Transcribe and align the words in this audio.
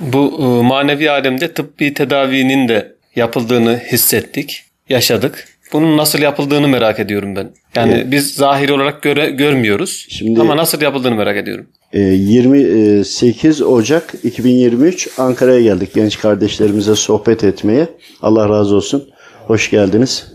Bu 0.00 0.38
e, 0.38 0.66
manevi 0.66 1.10
alemde 1.10 1.52
tıbbi 1.52 1.94
tedavinin 1.94 2.68
de 2.68 2.94
yapıldığını 3.16 3.80
hissettik, 3.92 4.62
yaşadık. 4.88 5.48
Bunun 5.72 5.96
nasıl 5.96 6.18
yapıldığını 6.18 6.68
merak 6.68 7.00
ediyorum 7.00 7.36
ben. 7.36 7.50
Yani 7.74 7.92
evet. 7.92 8.06
biz 8.10 8.34
zahir 8.34 8.68
olarak 8.68 9.02
göre, 9.02 9.30
görmüyoruz 9.30 10.06
Şimdi, 10.08 10.40
ama 10.40 10.56
nasıl 10.56 10.80
yapıldığını 10.80 11.14
merak 11.14 11.36
ediyorum. 11.36 11.66
28 11.92 13.60
e, 13.60 13.64
Ocak 13.64 14.14
2023 14.24 15.08
Ankara'ya 15.18 15.60
geldik 15.60 15.94
genç 15.94 16.18
kardeşlerimize 16.18 16.94
sohbet 16.94 17.44
etmeye. 17.44 17.88
Allah 18.22 18.48
razı 18.48 18.76
olsun. 18.76 19.08
Hoş 19.46 19.70
geldiniz. 19.70 20.32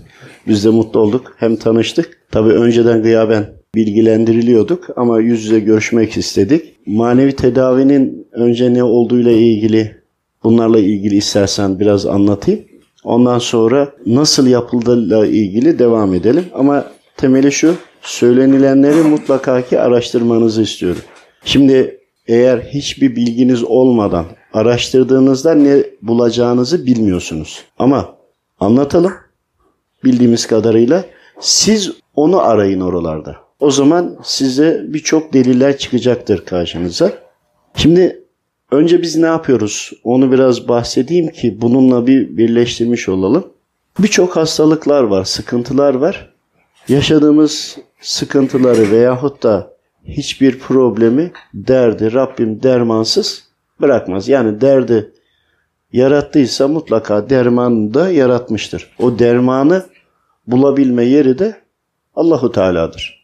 Biz 0.47 0.65
de 0.65 0.69
mutlu 0.69 0.99
olduk. 0.99 1.35
Hem 1.39 1.55
tanıştık. 1.55 2.17
Tabii 2.31 2.49
önceden 2.49 3.03
gıyaben 3.03 3.49
bilgilendiriliyorduk 3.75 4.87
ama 4.95 5.19
yüz 5.19 5.43
yüze 5.43 5.59
görüşmek 5.59 6.17
istedik. 6.17 6.75
Manevi 6.89 7.35
tedavinin 7.35 8.27
önce 8.31 8.73
ne 8.73 8.83
olduğuyla 8.83 9.31
ilgili 9.31 9.95
bunlarla 10.43 10.79
ilgili 10.79 11.15
istersen 11.15 11.79
biraz 11.79 12.05
anlatayım. 12.05 12.61
Ondan 13.03 13.39
sonra 13.39 13.91
nasıl 14.05 14.47
yapıldığıyla 14.47 15.25
ilgili 15.25 15.79
devam 15.79 16.13
edelim. 16.13 16.45
Ama 16.53 16.85
temeli 17.17 17.51
şu, 17.51 17.75
söylenilenleri 18.01 19.01
mutlaka 19.01 19.61
ki 19.61 19.79
araştırmanızı 19.79 20.61
istiyorum. 20.61 21.01
Şimdi 21.45 21.99
eğer 22.27 22.59
hiçbir 22.59 23.15
bilginiz 23.15 23.63
olmadan 23.63 24.25
araştırdığınızda 24.53 25.53
ne 25.53 25.83
bulacağınızı 26.01 26.85
bilmiyorsunuz. 26.85 27.63
Ama 27.79 28.15
anlatalım 28.59 29.13
bildiğimiz 30.03 30.47
kadarıyla 30.47 31.05
siz 31.39 31.91
onu 32.15 32.39
arayın 32.39 32.81
oralarda. 32.81 33.48
O 33.59 33.71
zaman 33.71 34.17
size 34.23 34.83
birçok 34.87 35.33
deliller 35.33 35.77
çıkacaktır 35.77 36.45
karşınıza. 36.45 37.13
Şimdi 37.75 38.23
önce 38.71 39.01
biz 39.01 39.15
ne 39.15 39.25
yapıyoruz? 39.25 39.91
Onu 40.03 40.31
biraz 40.31 40.67
bahsedeyim 40.67 41.27
ki 41.27 41.61
bununla 41.61 42.07
bir 42.07 42.37
birleştirmiş 42.37 43.09
olalım. 43.09 43.47
Birçok 43.99 44.35
hastalıklar 44.35 45.03
var, 45.03 45.23
sıkıntılar 45.23 45.93
var. 45.93 46.33
Yaşadığımız 46.89 47.77
sıkıntıları 48.01 48.91
veyahut 48.91 49.43
da 49.43 49.73
hiçbir 50.05 50.59
problemi, 50.59 51.31
derdi 51.53 52.13
Rabbim 52.13 52.63
dermansız 52.63 53.43
bırakmaz. 53.81 54.27
Yani 54.27 54.61
derdi 54.61 55.11
yarattıysa 55.93 56.67
mutlaka 56.67 57.29
dermanı 57.29 57.93
da 57.93 58.11
yaratmıştır. 58.11 58.95
O 58.99 59.19
dermanı 59.19 59.85
bulabilme 60.47 61.03
yeri 61.03 61.39
de 61.39 61.55
Allahu 62.15 62.51
Teala'dır. 62.51 63.18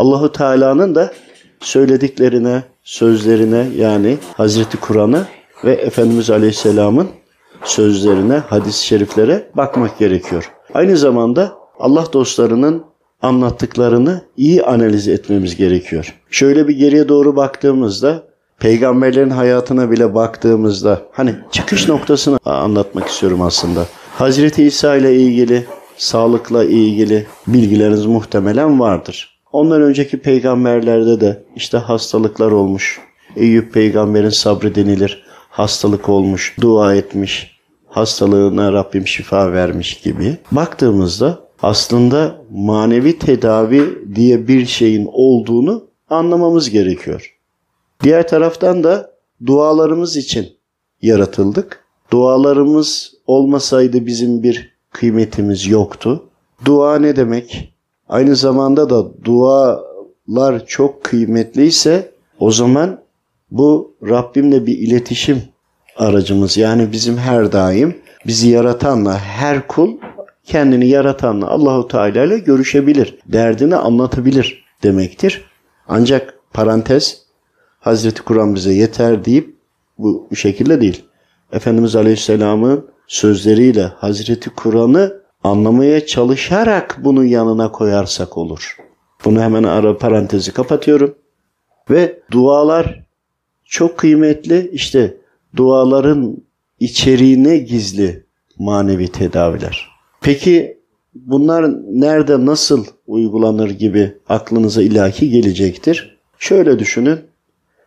Allahu 0.00 0.32
Teala'nın 0.32 0.94
da 0.94 1.12
söylediklerine, 1.60 2.62
sözlerine 2.82 3.66
yani 3.76 4.18
Hazreti 4.36 4.76
Kur'an'a 4.76 5.26
ve 5.64 5.72
Efendimiz 5.72 6.30
Aleyhisselam'ın 6.30 7.08
sözlerine, 7.64 8.34
hadis-i 8.34 8.86
şeriflere 8.86 9.50
bakmak 9.54 9.98
gerekiyor. 9.98 10.52
Aynı 10.74 10.96
zamanda 10.96 11.52
Allah 11.78 12.04
dostlarının 12.12 12.84
anlattıklarını 13.22 14.22
iyi 14.36 14.62
analiz 14.62 15.08
etmemiz 15.08 15.56
gerekiyor. 15.56 16.14
Şöyle 16.30 16.68
bir 16.68 16.76
geriye 16.76 17.08
doğru 17.08 17.36
baktığımızda 17.36 18.22
peygamberlerin 18.58 19.30
hayatına 19.30 19.90
bile 19.90 20.14
baktığımızda 20.14 21.02
hani 21.12 21.34
çıkış 21.50 21.88
noktasını 21.88 22.38
anlatmak 22.44 23.08
istiyorum 23.08 23.42
aslında. 23.42 23.86
Hazreti 24.14 24.64
İsa 24.64 24.96
ile 24.96 25.16
ilgili, 25.16 25.66
sağlıkla 25.96 26.64
ilgili 26.64 27.26
bilgileriniz 27.46 28.06
muhtemelen 28.06 28.80
vardır. 28.80 29.39
Ondan 29.52 29.82
önceki 29.82 30.18
peygamberlerde 30.18 31.20
de 31.20 31.42
işte 31.56 31.78
hastalıklar 31.78 32.52
olmuş. 32.52 33.00
Eyüp 33.36 33.72
peygamberin 33.72 34.28
sabrı 34.28 34.74
denilir. 34.74 35.24
Hastalık 35.50 36.08
olmuş, 36.08 36.56
dua 36.60 36.94
etmiş, 36.94 37.60
hastalığına 37.88 38.72
Rabbim 38.72 39.06
şifa 39.06 39.52
vermiş 39.52 40.00
gibi. 40.00 40.36
Baktığımızda 40.52 41.38
aslında 41.62 42.42
manevi 42.50 43.18
tedavi 43.18 43.98
diye 44.14 44.48
bir 44.48 44.66
şeyin 44.66 45.08
olduğunu 45.12 45.84
anlamamız 46.10 46.70
gerekiyor. 46.70 47.36
Diğer 48.02 48.28
taraftan 48.28 48.84
da 48.84 49.10
dualarımız 49.46 50.16
için 50.16 50.48
yaratıldık. 51.02 51.84
Dualarımız 52.10 53.14
olmasaydı 53.26 54.06
bizim 54.06 54.42
bir 54.42 54.74
kıymetimiz 54.90 55.66
yoktu. 55.66 56.24
Dua 56.64 56.98
ne 56.98 57.16
demek? 57.16 57.69
Aynı 58.10 58.36
zamanda 58.36 58.90
da 58.90 59.24
dualar 59.24 60.66
çok 60.66 61.04
kıymetliyse 61.04 62.12
o 62.38 62.50
zaman 62.50 63.00
bu 63.50 63.94
Rabbimle 64.02 64.66
bir 64.66 64.78
iletişim 64.78 65.42
aracımız. 65.96 66.56
Yani 66.56 66.92
bizim 66.92 67.16
her 67.16 67.52
daim 67.52 67.96
bizi 68.26 68.48
yaratanla 68.48 69.18
her 69.18 69.66
kul 69.66 69.96
kendini 70.44 70.88
yaratanla 70.88 71.48
Allahu 71.48 71.88
Teala 71.88 72.24
ile 72.24 72.38
görüşebilir. 72.38 73.18
Derdini 73.26 73.76
anlatabilir 73.76 74.64
demektir. 74.82 75.44
Ancak 75.88 76.38
parantez 76.52 77.22
Hazreti 77.80 78.22
Kur'an 78.22 78.54
bize 78.54 78.72
yeter 78.72 79.24
deyip 79.24 79.56
bu, 79.98 80.28
şekilde 80.34 80.80
değil. 80.80 81.04
Efendimiz 81.52 81.96
Aleyhisselam'ın 81.96 82.86
sözleriyle 83.06 83.82
Hazreti 83.82 84.50
Kur'an'ı 84.50 85.19
anlamaya 85.44 86.06
çalışarak 86.06 86.98
bunu 87.04 87.24
yanına 87.24 87.72
koyarsak 87.72 88.38
olur. 88.38 88.76
Bunu 89.24 89.40
hemen 89.40 89.62
ara 89.62 89.98
parantezi 89.98 90.52
kapatıyorum. 90.52 91.14
Ve 91.90 92.22
dualar 92.30 93.04
çok 93.64 93.98
kıymetli. 93.98 94.70
İşte 94.72 95.16
duaların 95.56 96.42
içeriğine 96.80 97.58
gizli 97.58 98.24
manevi 98.58 99.08
tedaviler. 99.08 99.88
Peki 100.20 100.78
bunlar 101.14 101.70
nerede 102.00 102.46
nasıl 102.46 102.84
uygulanır 103.06 103.70
gibi 103.70 104.12
aklınıza 104.28 104.82
ilaki 104.82 105.30
gelecektir. 105.30 106.18
Şöyle 106.38 106.78
düşünün. 106.78 107.18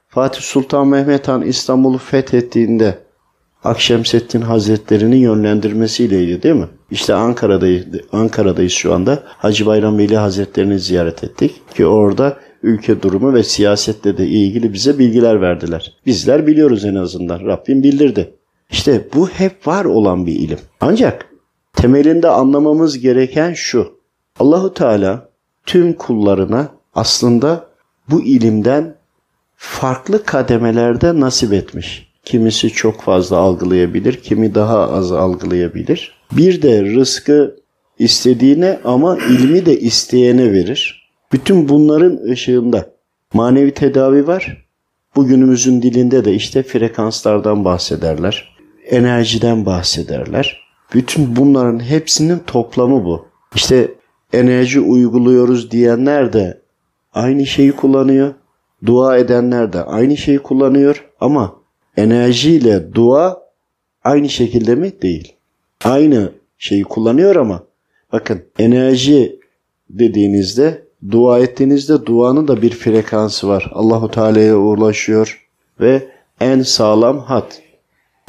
Fatih 0.08 0.42
Sultan 0.42 0.88
Mehmet 0.88 1.28
Han 1.28 1.42
İstanbul'u 1.42 1.98
fethettiğinde 1.98 2.98
Akşemseddin 3.64 4.42
Hazretleri'nin 4.42 5.18
yönlendirmesiyleydi 5.18 6.44
değil 6.44 6.56
mi? 6.56 6.68
İşte 6.94 7.14
Ankara'dayız, 7.14 7.86
Ankara'dayız 8.12 8.72
şu 8.72 8.94
anda. 8.94 9.24
Hacı 9.26 9.66
Bayram 9.66 9.98
Veli 9.98 10.18
Hazretlerini 10.18 10.80
ziyaret 10.80 11.24
ettik 11.24 11.62
ki 11.76 11.86
orada 11.86 12.38
ülke 12.64 13.02
durumu 13.02 13.34
ve 13.34 13.44
siyasetle 13.44 14.18
de 14.18 14.28
ilgili 14.28 14.74
bize 14.74 15.00
bilgiler 15.00 15.42
verdiler. 15.42 15.94
Bizler 16.06 16.48
biliyoruz 16.48 16.86
en 16.86 16.96
azından. 16.96 17.40
Rabbim 17.46 17.84
bildirdi. 17.84 18.34
İşte 18.72 19.08
bu 19.16 19.30
hep 19.30 19.68
var 19.68 19.86
olan 19.86 20.26
bir 20.26 20.36
ilim. 20.36 20.60
Ancak 20.82 21.26
temelinde 21.74 22.30
anlamamız 22.30 23.00
gereken 23.00 23.54
şu. 23.54 24.00
Allahu 24.40 24.74
Teala 24.74 25.30
tüm 25.66 25.94
kullarına 25.94 26.72
aslında 26.96 27.68
bu 28.10 28.22
ilimden 28.22 28.96
farklı 29.56 30.24
kademelerde 30.24 31.20
nasip 31.20 31.54
etmiş. 31.54 32.14
Kimisi 32.26 32.70
çok 32.70 33.02
fazla 33.02 33.38
algılayabilir, 33.38 34.14
kimi 34.14 34.56
daha 34.56 34.90
az 34.90 35.12
algılayabilir. 35.12 36.13
Bir 36.38 36.62
de 36.62 36.84
rızkı 36.84 37.56
istediğine 38.00 38.80
ama 38.84 39.18
ilmi 39.18 39.66
de 39.66 39.80
isteyene 39.80 40.52
verir. 40.52 41.10
Bütün 41.32 41.70
bunların 41.70 42.18
ışığında 42.32 42.90
manevi 43.34 43.74
tedavi 43.74 44.28
var. 44.28 44.66
Bugünümüzün 45.16 45.82
dilinde 45.82 46.26
de 46.26 46.34
işte 46.34 46.64
frekanslardan 46.64 47.66
bahsederler. 47.66 48.58
Enerjiden 48.90 49.66
bahsederler. 49.66 50.64
Bütün 50.94 51.36
bunların 51.36 51.80
hepsinin 51.80 52.40
toplamı 52.48 53.06
bu. 53.06 53.26
İşte 53.56 53.92
enerji 54.34 54.80
uyguluyoruz 54.80 55.72
diyenler 55.72 56.34
de 56.34 56.62
aynı 57.14 57.46
şeyi 57.46 57.72
kullanıyor. 57.72 58.34
Dua 58.86 59.18
edenler 59.18 59.74
de 59.74 59.84
aynı 59.84 60.18
şeyi 60.18 60.40
kullanıyor 60.40 61.10
ama 61.20 61.56
enerjiyle 61.98 62.94
dua 62.94 63.44
aynı 64.04 64.30
şekilde 64.30 64.76
mi? 64.76 65.02
Değil. 65.02 65.36
Aynı 65.84 66.32
şeyi 66.58 66.84
kullanıyor 66.84 67.36
ama 67.36 67.64
bakın 68.12 68.44
enerji 68.60 69.40
dediğinizde 69.90 70.84
dua 71.12 71.40
ettiğinizde 71.40 72.06
duanın 72.06 72.48
da 72.48 72.62
bir 72.62 72.70
frekansı 72.70 73.48
var. 73.48 73.72
Allahu 73.74 74.12
Teala'ya 74.12 74.58
ulaşıyor 74.58 75.48
ve 75.80 76.08
en 76.40 76.62
sağlam 76.62 77.20
hat. 77.20 77.62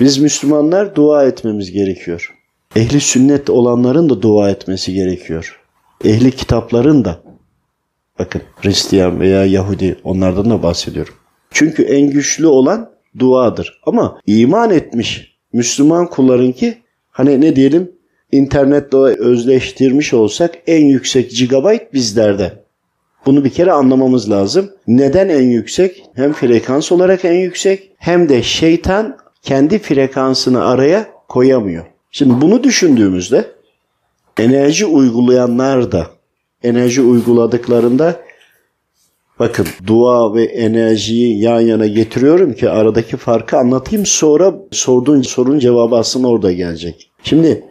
Biz 0.01 0.19
Müslümanlar 0.19 0.95
dua 0.95 1.25
etmemiz 1.25 1.73
gerekiyor. 1.73 2.35
Ehli 2.77 3.01
sünnet 3.01 3.51
olanların 3.51 4.09
da 4.09 4.23
dua 4.23 4.51
etmesi 4.51 4.93
gerekiyor. 4.93 5.61
Ehli 6.05 6.31
kitapların 6.31 7.05
da 7.05 7.21
bakın 8.19 8.43
Hristiyan 8.57 9.21
veya 9.21 9.45
Yahudi 9.45 9.97
onlardan 10.05 10.51
da 10.51 10.63
bahsediyorum. 10.63 11.15
Çünkü 11.51 11.83
en 11.83 12.11
güçlü 12.11 12.47
olan 12.47 12.91
duadır. 13.19 13.81
Ama 13.87 14.21
iman 14.27 14.71
etmiş 14.71 15.39
Müslüman 15.53 16.11
kullarınki 16.11 16.84
hani 17.15 17.41
ne 17.41 17.57
diyelim 17.57 17.93
internetle 18.33 18.99
özleştirmiş 18.99 20.15
olsak 20.15 20.55
en 20.67 20.85
yüksek 20.85 21.31
gigabyte 21.31 21.89
bizlerde. 21.93 22.65
Bunu 23.27 23.45
bir 23.45 23.51
kere 23.51 23.73
anlamamız 23.73 24.31
lazım. 24.31 24.71
Neden 24.87 25.29
en 25.29 25.43
yüksek? 25.43 26.05
Hem 26.15 26.33
frekans 26.33 26.93
olarak 26.93 27.25
en 27.25 27.33
yüksek 27.33 27.91
hem 27.99 28.29
de 28.29 28.43
şeytan 28.43 29.17
kendi 29.43 29.79
frekansını 29.79 30.65
araya 30.65 31.07
koyamıyor. 31.29 31.85
Şimdi 32.11 32.41
bunu 32.41 32.65
düşündüğümüzde 32.65 33.45
enerji 34.39 34.87
uygulayanlar 34.87 35.93
da 35.93 36.07
enerji 36.63 37.03
uyguladıklarında 37.03 38.21
bakın 39.39 39.67
dua 39.87 40.35
ve 40.35 40.45
enerjiyi 40.45 41.41
yan 41.41 41.61
yana 41.61 41.87
getiriyorum 41.87 42.55
ki 42.55 42.71
aradaki 42.71 43.17
farkı 43.17 43.57
anlatayım 43.57 44.07
sonra 44.07 44.55
sorduğun 44.71 45.23
sorunun 45.23 45.59
cevabı 45.59 45.97
aslında 45.97 46.29
orada 46.29 46.53
gelecek. 46.53 47.11
Şimdi 47.23 47.65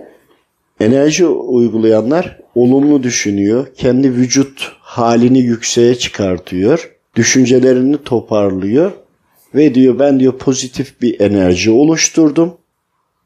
enerji 0.80 1.26
uygulayanlar 1.26 2.40
olumlu 2.56 3.04
düşünüyor. 3.04 3.68
Kendi 3.78 4.14
vücut 4.14 4.72
halini 4.80 5.40
yükseğe 5.40 5.96
çıkartıyor. 5.96 6.92
Düşüncelerini 7.16 8.04
toparlıyor 8.04 8.92
ve 9.56 9.76
diyor 9.76 10.00
ben 10.00 10.20
diyor 10.20 10.38
pozitif 10.38 11.02
bir 11.02 11.20
enerji 11.20 11.72
oluşturdum. 11.72 12.54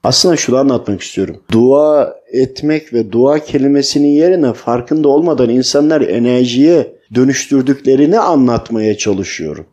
Aslında 0.03 0.35
şunu 0.35 0.57
anlatmak 0.57 1.01
istiyorum. 1.01 1.41
Dua 1.51 2.15
etmek 2.31 2.93
ve 2.93 3.11
dua 3.11 3.39
kelimesinin 3.39 4.07
yerine 4.07 4.53
farkında 4.53 5.07
olmadan 5.07 5.49
insanlar 5.49 6.01
enerjiye 6.01 6.96
dönüştürdüklerini 7.15 8.19
anlatmaya 8.19 8.97
çalışıyorum. 8.97 9.65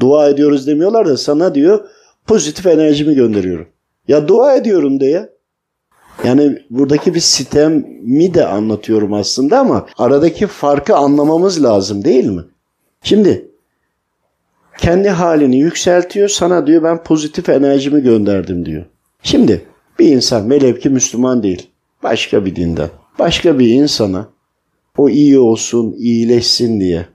Dua 0.00 0.28
ediyoruz 0.28 0.66
demiyorlar 0.66 1.06
da 1.06 1.16
sana 1.16 1.54
diyor 1.54 1.88
pozitif 2.26 2.66
enerjimi 2.66 3.14
gönderiyorum. 3.14 3.66
Ya 4.08 4.28
dua 4.28 4.54
ediyorum 4.54 5.00
de 5.00 5.06
ya. 5.06 5.28
Yani 6.24 6.58
buradaki 6.70 7.14
bir 7.14 7.20
sistemi 7.20 8.34
de 8.34 8.46
anlatıyorum 8.46 9.12
aslında 9.12 9.58
ama 9.58 9.86
aradaki 9.98 10.46
farkı 10.46 10.96
anlamamız 10.96 11.62
lazım 11.62 12.04
değil 12.04 12.26
mi? 12.26 12.42
Şimdi 13.02 13.48
kendi 14.78 15.08
halini 15.08 15.56
yükseltiyor 15.58 16.28
sana 16.28 16.66
diyor 16.66 16.82
ben 16.82 17.02
pozitif 17.02 17.48
enerjimi 17.48 18.02
gönderdim 18.02 18.66
diyor. 18.66 18.84
Şimdi 19.22 19.64
bir 19.98 20.08
insan 20.08 20.50
velev 20.50 20.90
Müslüman 20.90 21.42
değil 21.42 21.70
başka 22.02 22.44
bir 22.44 22.56
dinden 22.56 22.88
başka 23.18 23.58
bir 23.58 23.68
insana 23.68 24.28
o 24.98 25.08
iyi 25.08 25.38
olsun 25.38 25.94
iyileşsin 25.98 26.80
diye 26.80 27.06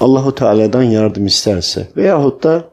Allahu 0.00 0.34
Teala'dan 0.34 0.82
yardım 0.82 1.26
isterse 1.26 1.88
veyahut 1.96 2.42
da 2.42 2.64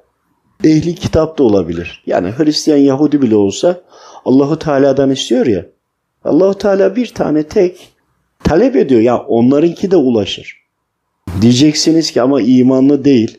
ehli 0.63 0.95
kitap 0.95 1.37
da 1.37 1.43
olabilir. 1.43 2.03
Yani 2.05 2.31
Hristiyan 2.37 2.77
Yahudi 2.77 3.21
bile 3.21 3.35
olsa 3.35 3.81
Allahu 4.25 4.59
Teala'dan 4.59 5.11
istiyor 5.11 5.45
ya. 5.45 5.65
Allahu 6.25 6.53
Teala 6.57 6.95
bir 6.95 7.07
tane 7.07 7.43
tek 7.43 7.89
talep 8.43 8.75
ediyor. 8.75 9.01
Ya 9.01 9.17
onlarınki 9.17 9.91
de 9.91 9.95
ulaşır. 9.95 10.61
Diyeceksiniz 11.41 12.11
ki 12.11 12.21
ama 12.21 12.41
imanlı 12.41 13.05
değil. 13.05 13.37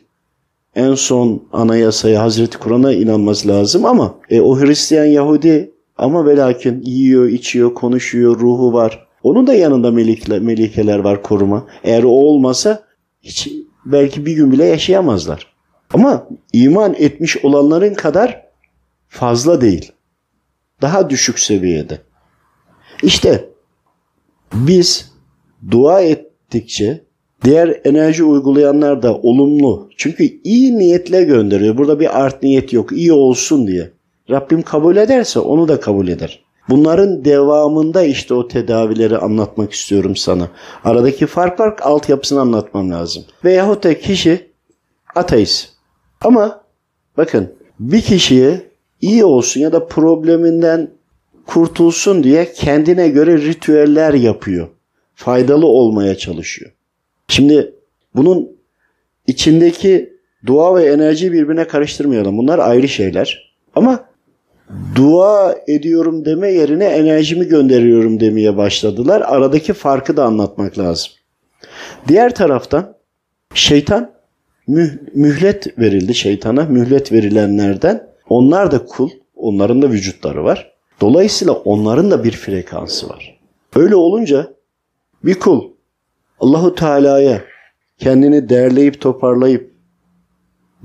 En 0.75 0.95
son 0.95 1.43
anayasaya 1.53 2.21
Hazreti 2.21 2.57
Kur'an'a 2.57 2.93
inanması 2.93 3.47
lazım 3.47 3.85
ama 3.85 4.15
e, 4.29 4.41
o 4.41 4.59
Hristiyan 4.59 5.05
Yahudi 5.05 5.71
ama 5.97 6.25
ve 6.25 6.37
lakin 6.37 6.81
yiyor, 6.81 7.27
içiyor, 7.27 7.73
konuşuyor, 7.73 8.39
ruhu 8.39 8.73
var. 8.73 9.02
Onun 9.23 9.47
da 9.47 9.53
yanında 9.53 9.91
melekler, 9.91 10.39
melikeler 10.39 10.99
var 10.99 11.23
koruma. 11.23 11.67
Eğer 11.83 12.03
o 12.03 12.09
olmasa 12.09 12.83
hiç 13.21 13.51
belki 13.85 14.25
bir 14.25 14.33
gün 14.33 14.51
bile 14.51 14.65
yaşayamazlar. 14.65 15.53
Ama 15.93 16.27
iman 16.53 16.95
etmiş 16.97 17.45
olanların 17.45 17.93
kadar 17.93 18.45
fazla 19.07 19.61
değil. 19.61 19.91
Daha 20.81 21.09
düşük 21.09 21.39
seviyede. 21.39 22.01
İşte 23.03 23.49
biz 24.53 25.11
dua 25.71 26.01
ettikçe 26.01 27.03
diğer 27.43 27.81
enerji 27.85 28.23
uygulayanlar 28.23 29.03
da 29.03 29.15
olumlu. 29.15 29.89
Çünkü 29.97 30.23
iyi 30.43 30.77
niyetle 30.77 31.23
gönderiyor. 31.23 31.77
Burada 31.77 31.99
bir 31.99 32.21
art 32.21 32.43
niyet 32.43 32.73
yok. 32.73 32.91
İyi 32.91 33.13
olsun 33.13 33.67
diye. 33.67 33.91
Rabbim 34.29 34.61
kabul 34.61 34.95
ederse 34.97 35.39
onu 35.39 35.67
da 35.67 35.79
kabul 35.79 36.07
eder. 36.07 36.42
Bunların 36.69 37.25
devamında 37.25 38.03
işte 38.03 38.33
o 38.33 38.47
tedavileri 38.47 39.17
anlatmak 39.17 39.73
istiyorum 39.73 40.15
sana. 40.15 40.47
Aradaki 40.83 41.27
fark 41.27 41.59
var 41.59 41.75
altyapısını 41.81 42.41
anlatmam 42.41 42.91
lazım. 42.91 43.23
Veyahut 43.45 43.83
da 43.83 43.99
kişi 43.99 44.51
ateist. 45.15 45.69
Ama 46.21 46.63
bakın 47.17 47.53
bir 47.79 48.01
kişiye 48.01 48.61
iyi 49.01 49.25
olsun 49.25 49.61
ya 49.61 49.71
da 49.71 49.87
probleminden 49.87 50.89
kurtulsun 51.45 52.23
diye 52.23 52.53
kendine 52.53 53.09
göre 53.09 53.37
ritüeller 53.37 54.13
yapıyor. 54.13 54.67
Faydalı 55.15 55.65
olmaya 55.65 56.17
çalışıyor. 56.17 56.71
Şimdi 57.27 57.75
bunun 58.15 58.49
içindeki 59.27 60.13
dua 60.45 60.75
ve 60.75 60.85
enerjiyi 60.85 61.31
birbirine 61.31 61.67
karıştırmayalım. 61.67 62.37
Bunlar 62.37 62.59
ayrı 62.59 62.87
şeyler. 62.87 63.55
Ama 63.75 64.05
dua 64.95 65.55
ediyorum 65.67 66.25
deme 66.25 66.51
yerine 66.51 66.85
enerjimi 66.85 67.47
gönderiyorum 67.47 68.19
demeye 68.19 68.57
başladılar. 68.57 69.23
Aradaki 69.25 69.73
farkı 69.73 70.17
da 70.17 70.25
anlatmak 70.25 70.77
lazım. 70.77 71.11
Diğer 72.07 72.35
taraftan 72.35 72.95
şeytan 73.53 74.11
mühlet 75.13 75.79
verildi 75.79 76.15
şeytana. 76.15 76.65
Mühlet 76.65 77.11
verilenlerden 77.11 78.07
onlar 78.29 78.71
da 78.71 78.85
kul. 78.85 79.09
Onların 79.35 79.81
da 79.81 79.89
vücutları 79.89 80.43
var. 80.43 80.73
Dolayısıyla 81.01 81.53
onların 81.53 82.11
da 82.11 82.23
bir 82.23 82.31
frekansı 82.31 83.09
var. 83.09 83.39
Öyle 83.75 83.95
olunca 83.95 84.53
bir 85.23 85.39
kul 85.39 85.73
Allahu 86.39 86.75
Teala'ya 86.75 87.41
kendini 87.97 88.49
derleyip 88.49 89.01
toparlayıp 89.01 89.73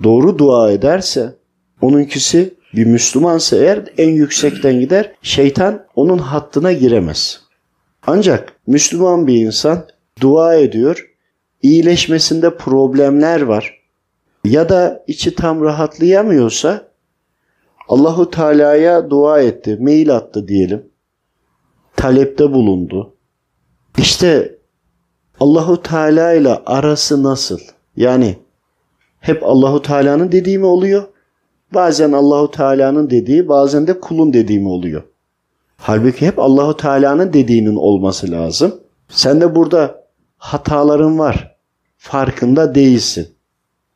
doğru 0.02 0.38
dua 0.38 0.70
ederse 0.70 1.34
onunkisi 1.80 2.54
bir 2.74 2.86
Müslümansa 2.86 3.56
eğer 3.56 3.84
en 3.98 4.08
yüksekten 4.08 4.80
gider. 4.80 5.12
Şeytan 5.22 5.86
onun 5.94 6.18
hattına 6.18 6.72
giremez. 6.72 7.40
Ancak 8.06 8.52
Müslüman 8.66 9.26
bir 9.26 9.46
insan 9.46 9.86
dua 10.20 10.54
ediyor. 10.54 11.10
iyileşmesinde 11.62 12.56
problemler 12.56 13.40
var. 13.40 13.80
Ya 14.44 14.68
da 14.68 15.04
içi 15.06 15.34
tam 15.34 15.64
rahatlayamıyorsa 15.64 16.88
Allahu 17.88 18.30
Teala'ya 18.30 19.10
dua 19.10 19.40
etti, 19.40 19.76
mail 19.80 20.16
attı 20.16 20.48
diyelim. 20.48 20.86
Talepte 21.96 22.52
bulundu. 22.52 23.14
İşte 23.98 24.58
Allahu 25.40 25.82
Teala 25.82 26.32
ile 26.32 26.54
arası 26.54 27.22
nasıl? 27.22 27.58
Yani 27.96 28.38
hep 29.20 29.42
Allahu 29.42 29.82
Teala'nın 29.82 30.32
dediği 30.32 30.58
mi 30.58 30.66
oluyor? 30.66 31.08
Bazen 31.74 32.12
Allahu 32.12 32.50
Teala'nın 32.50 33.10
dediği, 33.10 33.48
bazen 33.48 33.86
de 33.86 34.00
kulun 34.00 34.32
dediği 34.32 34.60
mi 34.60 34.68
oluyor? 34.68 35.02
Halbuki 35.76 36.26
hep 36.26 36.38
Allahu 36.38 36.76
Teala'nın 36.76 37.32
dediğinin 37.32 37.76
olması 37.76 38.30
lazım. 38.30 38.80
Sen 39.08 39.40
de 39.40 39.54
burada 39.54 40.04
hataların 40.38 41.18
var. 41.18 41.56
Farkında 41.96 42.74
değilsin. 42.74 43.28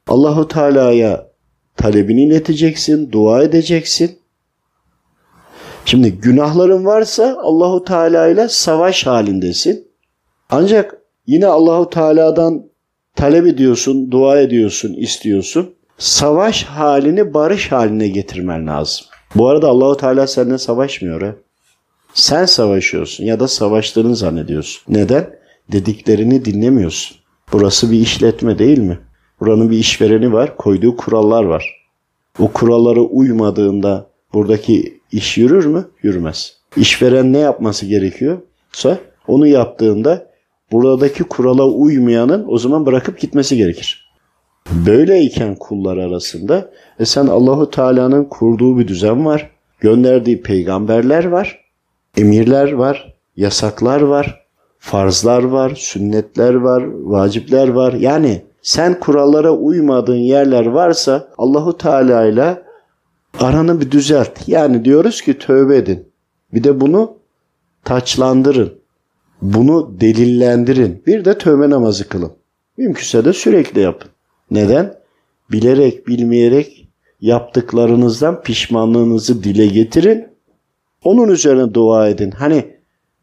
Allahu 0.07 0.49
Teala'ya 0.49 1.27
talebini 1.77 2.25
ileteceksin, 2.25 3.13
dua 3.13 3.43
edeceksin. 3.43 4.19
Şimdi 5.85 6.13
günahların 6.13 6.85
varsa 6.85 7.39
Allahu 7.43 7.85
Teala 7.85 8.29
ile 8.29 8.49
savaş 8.49 9.07
halindesin. 9.07 9.89
Ancak 10.51 11.03
yine 11.27 11.47
Allahu 11.47 11.91
Teala'dan 11.91 12.67
talep 13.17 13.47
ediyorsun, 13.47 14.11
dua 14.11 14.41
ediyorsun, 14.41 14.95
istiyorsun. 14.95 15.75
Savaş 15.99 16.65
halini 16.65 17.35
barış 17.35 17.73
haline 17.73 18.09
getirmen 18.09 18.67
lazım. 18.67 19.07
Bu 19.35 19.49
arada 19.49 19.69
Allahu 19.69 19.97
Teala 19.97 20.27
seninle 20.27 20.59
savaşmıyor. 20.59 21.23
He? 21.23 21.35
Sen 22.15 22.45
savaşıyorsun 22.45 23.25
ya 23.25 23.41
da 23.41 23.49
savaştığını 23.49 24.17
zannediyorsun. 24.17 24.83
Neden? 24.95 25.31
Dediklerini 25.73 26.45
dinlemiyorsun. 26.45 27.17
Burası 27.53 27.93
bir 27.93 27.99
işletme 27.99 28.59
değil 28.59 28.79
mi? 28.79 28.99
Buranın 29.41 29.71
bir 29.71 29.79
işvereni 29.79 30.33
var, 30.33 30.57
koyduğu 30.57 30.97
kurallar 30.97 31.45
var. 31.45 31.87
O 32.39 32.49
kurallara 32.49 33.01
uymadığında 33.01 34.07
buradaki 34.33 35.01
iş 35.13 35.39
yürür 35.39 35.67
mü? 35.67 35.89
Yürümez. 36.03 36.57
İşveren 36.77 37.33
ne 37.33 37.39
yapması 37.39 37.87
gerekiyorsa 37.87 38.99
onu 39.27 39.47
yaptığında 39.47 40.27
buradaki 40.73 41.25
kurala 41.25 41.67
uymayanın 41.67 42.45
o 42.49 42.59
zaman 42.59 42.87
bırakıp 42.87 43.21
gitmesi 43.21 43.57
gerekir. 43.57 44.02
Böyleyken 44.71 45.55
kullar 45.55 45.97
arasında 45.97 46.71
e 46.99 47.05
sen 47.05 47.27
Allahu 47.27 47.71
Teala'nın 47.71 48.25
kurduğu 48.25 48.79
bir 48.79 48.89
düzen 48.89 49.27
var. 49.27 49.51
Gönderdiği 49.81 50.43
peygamberler 50.43 51.25
var. 51.25 51.61
Emirler 52.17 52.73
var, 52.73 53.15
yasaklar 53.37 54.01
var, 54.01 54.47
farzlar 54.79 55.43
var, 55.43 55.75
sünnetler 55.77 56.55
var, 56.55 56.85
vacipler 56.87 57.69
var. 57.69 57.93
Yani 57.93 58.43
sen 58.63 59.01
kurallara 59.01 59.51
uymadığın 59.51 60.15
yerler 60.15 60.67
varsa 60.67 61.29
Allahu 61.39 61.79
Teala 61.79 62.25
ile 62.25 62.63
aranı 63.41 63.81
bir 63.81 63.91
düzelt. 63.91 64.49
Yani 64.49 64.85
diyoruz 64.85 65.23
ki 65.23 65.39
tövbe 65.39 65.77
edin. 65.77 66.09
Bir 66.55 66.65
de 66.65 66.81
bunu 66.81 67.17
taçlandırın. 67.85 68.73
Bunu 69.43 70.01
delillendirin. 70.01 71.03
Bir 71.07 71.25
de 71.25 71.39
tövbe 71.39 71.71
namazı 71.71 72.09
kılın. 72.09 72.33
Mümkünse 72.77 73.25
de 73.25 73.33
sürekli 73.33 73.81
yapın. 73.81 74.11
Neden? 74.53 74.95
Bilerek, 75.53 76.09
bilmeyerek 76.09 76.89
yaptıklarınızdan 77.21 78.43
pişmanlığınızı 78.43 79.45
dile 79.45 79.67
getirin. 79.67 80.29
Onun 81.05 81.29
üzerine 81.29 81.75
dua 81.75 82.09
edin. 82.09 82.31
Hani 82.31 82.65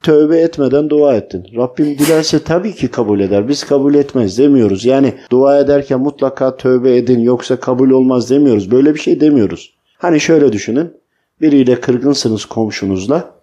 tövbe 0.04 0.38
etmeden 0.38 0.90
dua 0.90 1.16
ettin. 1.16 1.46
Rabbim 1.56 1.98
dilerse 1.98 2.44
tabii 2.44 2.76
ki 2.76 2.88
kabul 2.88 3.20
eder. 3.20 3.48
Biz 3.48 3.64
kabul 3.64 3.96
etmez 3.96 4.38
demiyoruz. 4.38 4.86
Yani 4.86 5.14
dua 5.32 5.60
ederken 5.60 6.00
mutlaka 6.00 6.58
tövbe 6.58 6.98
edin 6.98 7.20
yoksa 7.20 7.60
kabul 7.60 7.90
olmaz 7.90 8.30
demiyoruz. 8.30 8.72
Böyle 8.72 8.94
bir 8.94 9.00
şey 9.00 9.20
demiyoruz. 9.20 9.74
Hani 9.98 10.20
şöyle 10.20 10.54
düşünün. 10.54 10.94
Biriyle 11.42 11.82
kırgınsınız 11.82 12.46
komşunuzla. 12.46 13.36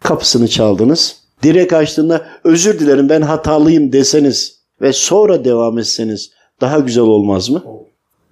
Kapısını 0.00 0.48
çaldınız. 0.48 1.16
Direkt 1.42 1.72
açtığında 1.72 2.26
özür 2.44 2.78
dilerim 2.78 3.08
ben 3.08 3.22
hatalıyım 3.22 3.92
deseniz 3.92 4.58
ve 4.80 4.92
sonra 4.92 5.44
devam 5.44 5.78
etseniz 5.78 6.37
daha 6.60 6.78
güzel 6.78 7.04
olmaz 7.04 7.50
mı? 7.50 7.62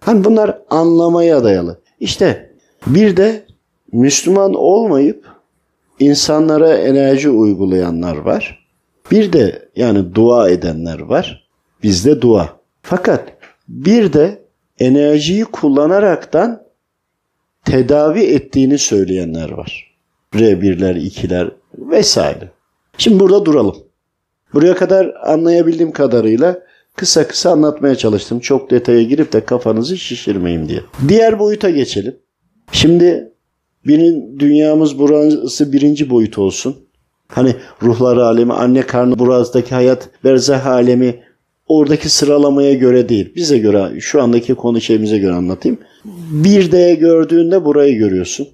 Hani 0.00 0.24
bunlar 0.24 0.58
anlamaya 0.70 1.44
dayalı. 1.44 1.80
İşte 2.00 2.50
bir 2.86 3.16
de 3.16 3.46
Müslüman 3.92 4.54
olmayıp 4.54 5.26
insanlara 6.00 6.76
enerji 6.76 7.30
uygulayanlar 7.30 8.16
var. 8.16 8.66
Bir 9.10 9.32
de 9.32 9.68
yani 9.76 10.14
dua 10.14 10.50
edenler 10.50 11.00
var. 11.00 11.48
Bizde 11.82 12.20
dua. 12.22 12.48
Fakat 12.82 13.32
bir 13.68 14.12
de 14.12 14.42
enerjiyi 14.78 15.44
kullanaraktan 15.44 16.62
tedavi 17.64 18.22
ettiğini 18.22 18.78
söyleyenler 18.78 19.50
var. 19.50 19.96
R1'ler, 20.34 20.98
2'ler 20.98 21.50
vesaire. 21.78 22.50
Şimdi 22.98 23.20
burada 23.20 23.44
duralım. 23.44 23.76
Buraya 24.54 24.74
kadar 24.74 25.14
anlayabildiğim 25.22 25.92
kadarıyla 25.92 26.58
kısa 26.96 27.28
kısa 27.28 27.50
anlatmaya 27.50 27.94
çalıştım. 27.94 28.40
Çok 28.40 28.70
detaya 28.70 29.02
girip 29.02 29.32
de 29.32 29.44
kafanızı 29.44 29.98
şişirmeyeyim 29.98 30.68
diye. 30.68 30.80
Diğer 31.08 31.38
boyuta 31.38 31.70
geçelim. 31.70 32.16
Şimdi 32.72 33.32
benim 33.86 34.40
dünyamız 34.40 34.98
burası 34.98 35.72
birinci 35.72 36.10
boyut 36.10 36.38
olsun. 36.38 36.76
Hani 37.28 37.54
ruhlar 37.82 38.16
alemi, 38.16 38.52
anne 38.52 38.82
karnı 38.82 39.18
burazdaki 39.18 39.74
hayat, 39.74 40.08
berzah 40.24 40.66
alemi 40.66 41.20
oradaki 41.68 42.08
sıralamaya 42.08 42.74
göre 42.74 43.08
değil. 43.08 43.32
Bize 43.34 43.58
göre, 43.58 44.00
şu 44.00 44.22
andaki 44.22 44.54
konu 44.54 44.80
şeyimize 44.80 45.18
göre 45.18 45.34
anlatayım. 45.34 45.78
Bir 46.30 46.72
D 46.72 46.94
gördüğünde 46.94 47.64
burayı 47.64 47.98
görüyorsun. 47.98 48.48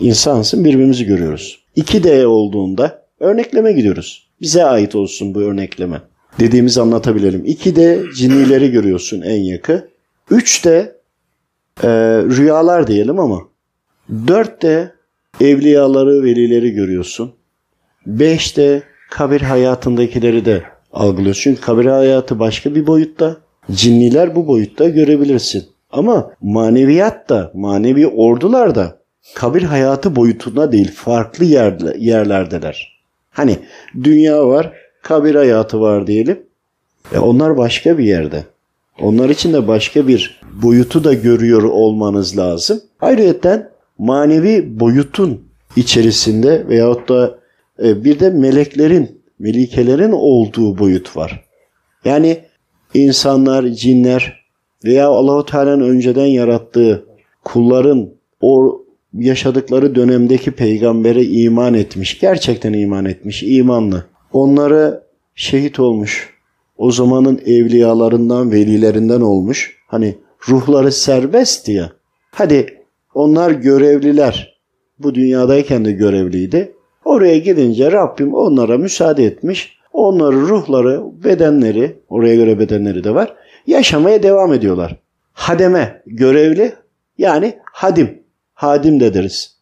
İnsansın 0.00 0.64
birbirimizi 0.64 1.04
görüyoruz. 1.04 1.64
2D 1.76 2.24
olduğunda 2.24 3.02
örnekleme 3.20 3.72
gidiyoruz. 3.72 4.28
Bize 4.40 4.64
ait 4.64 4.94
olsun 4.94 5.34
bu 5.34 5.40
örnekleme. 5.40 6.00
Dediğimizi 6.40 6.80
anlatabilelim. 6.80 7.44
2D 7.44 8.12
cinileri 8.14 8.70
görüyorsun 8.70 9.20
en 9.22 9.42
yakı. 9.42 9.88
3D 10.30 10.68
e, 11.82 11.88
rüyalar 12.36 12.86
diyelim 12.86 13.20
ama 13.20 13.42
4'te 14.12 14.92
evliyaları, 15.40 16.22
velileri 16.22 16.70
görüyorsun. 16.70 17.32
5'te 18.06 18.82
kabir 19.10 19.40
hayatındakileri 19.40 20.44
de 20.44 20.62
algılıyorsun. 20.92 21.42
Çünkü 21.42 21.60
kabir 21.60 21.86
hayatı 21.86 22.38
başka 22.38 22.74
bir 22.74 22.86
boyutta. 22.86 23.36
Cinniler 23.72 24.36
bu 24.36 24.46
boyutta 24.46 24.88
görebilirsin. 24.88 25.64
Ama 25.90 26.32
maneviyat 26.40 27.28
da, 27.28 27.50
manevi 27.54 28.06
ordular 28.06 28.74
da 28.74 28.98
kabir 29.34 29.62
hayatı 29.62 30.16
boyutunda 30.16 30.72
değil, 30.72 30.92
farklı 30.94 31.44
yerle, 31.44 31.94
yerlerdeler. 31.98 33.02
Hani 33.30 33.58
dünya 34.04 34.48
var, 34.48 34.72
kabir 35.06 35.34
hayatı 35.34 35.80
var 35.80 36.06
diyelim. 36.06 36.42
E 37.14 37.18
onlar 37.18 37.56
başka 37.56 37.98
bir 37.98 38.04
yerde. 38.04 38.44
Onlar 39.00 39.30
için 39.30 39.52
de 39.52 39.68
başka 39.68 40.08
bir 40.08 40.40
boyutu 40.62 41.04
da 41.04 41.14
görüyor 41.14 41.62
olmanız 41.62 42.38
lazım. 42.38 42.80
Ayrıca 43.00 43.72
manevi 43.98 44.80
boyutun 44.80 45.40
içerisinde 45.76 46.68
veyahut 46.68 47.08
da 47.08 47.38
e, 47.82 48.04
bir 48.04 48.20
de 48.20 48.30
meleklerin, 48.30 49.22
melikelerin 49.38 50.12
olduğu 50.12 50.78
boyut 50.78 51.16
var. 51.16 51.44
Yani 52.04 52.38
insanlar, 52.94 53.66
cinler 53.68 54.46
veya 54.84 55.08
Allahu 55.08 55.46
Teala'nın 55.46 55.88
önceden 55.88 56.26
yarattığı 56.26 57.06
kulların 57.44 58.10
o 58.40 58.84
yaşadıkları 59.14 59.94
dönemdeki 59.94 60.50
peygambere 60.50 61.24
iman 61.24 61.74
etmiş, 61.74 62.18
gerçekten 62.20 62.72
iman 62.72 63.04
etmiş, 63.04 63.42
imanlı. 63.42 64.04
Onları 64.32 65.02
şehit 65.34 65.80
olmuş. 65.80 66.36
O 66.78 66.90
zamanın 66.90 67.40
evliyalarından, 67.46 68.52
velilerinden 68.52 69.20
olmuş. 69.20 69.76
Hani 69.86 70.18
ruhları 70.48 70.92
serbest 70.92 71.68
ya. 71.68 71.92
Hadi 72.30 72.82
onlar 73.14 73.50
görevliler. 73.50 74.60
Bu 74.98 75.14
dünyadayken 75.14 75.84
de 75.84 75.92
görevliydi. 75.92 76.72
Oraya 77.04 77.38
gidince 77.38 77.92
Rabbim 77.92 78.34
onlara 78.34 78.78
müsaade 78.78 79.24
etmiş. 79.24 79.78
Onları 79.92 80.36
ruhları, 80.36 81.02
bedenleri, 81.24 81.96
oraya 82.08 82.34
göre 82.34 82.58
bedenleri 82.58 83.04
de 83.04 83.14
var. 83.14 83.34
Yaşamaya 83.66 84.22
devam 84.22 84.52
ediyorlar. 84.52 84.96
Hademe, 85.32 86.02
görevli 86.06 86.72
yani 87.18 87.58
hadim. 87.72 88.22
Hadim 88.54 89.00
de 89.00 89.14
deriz. 89.14 89.56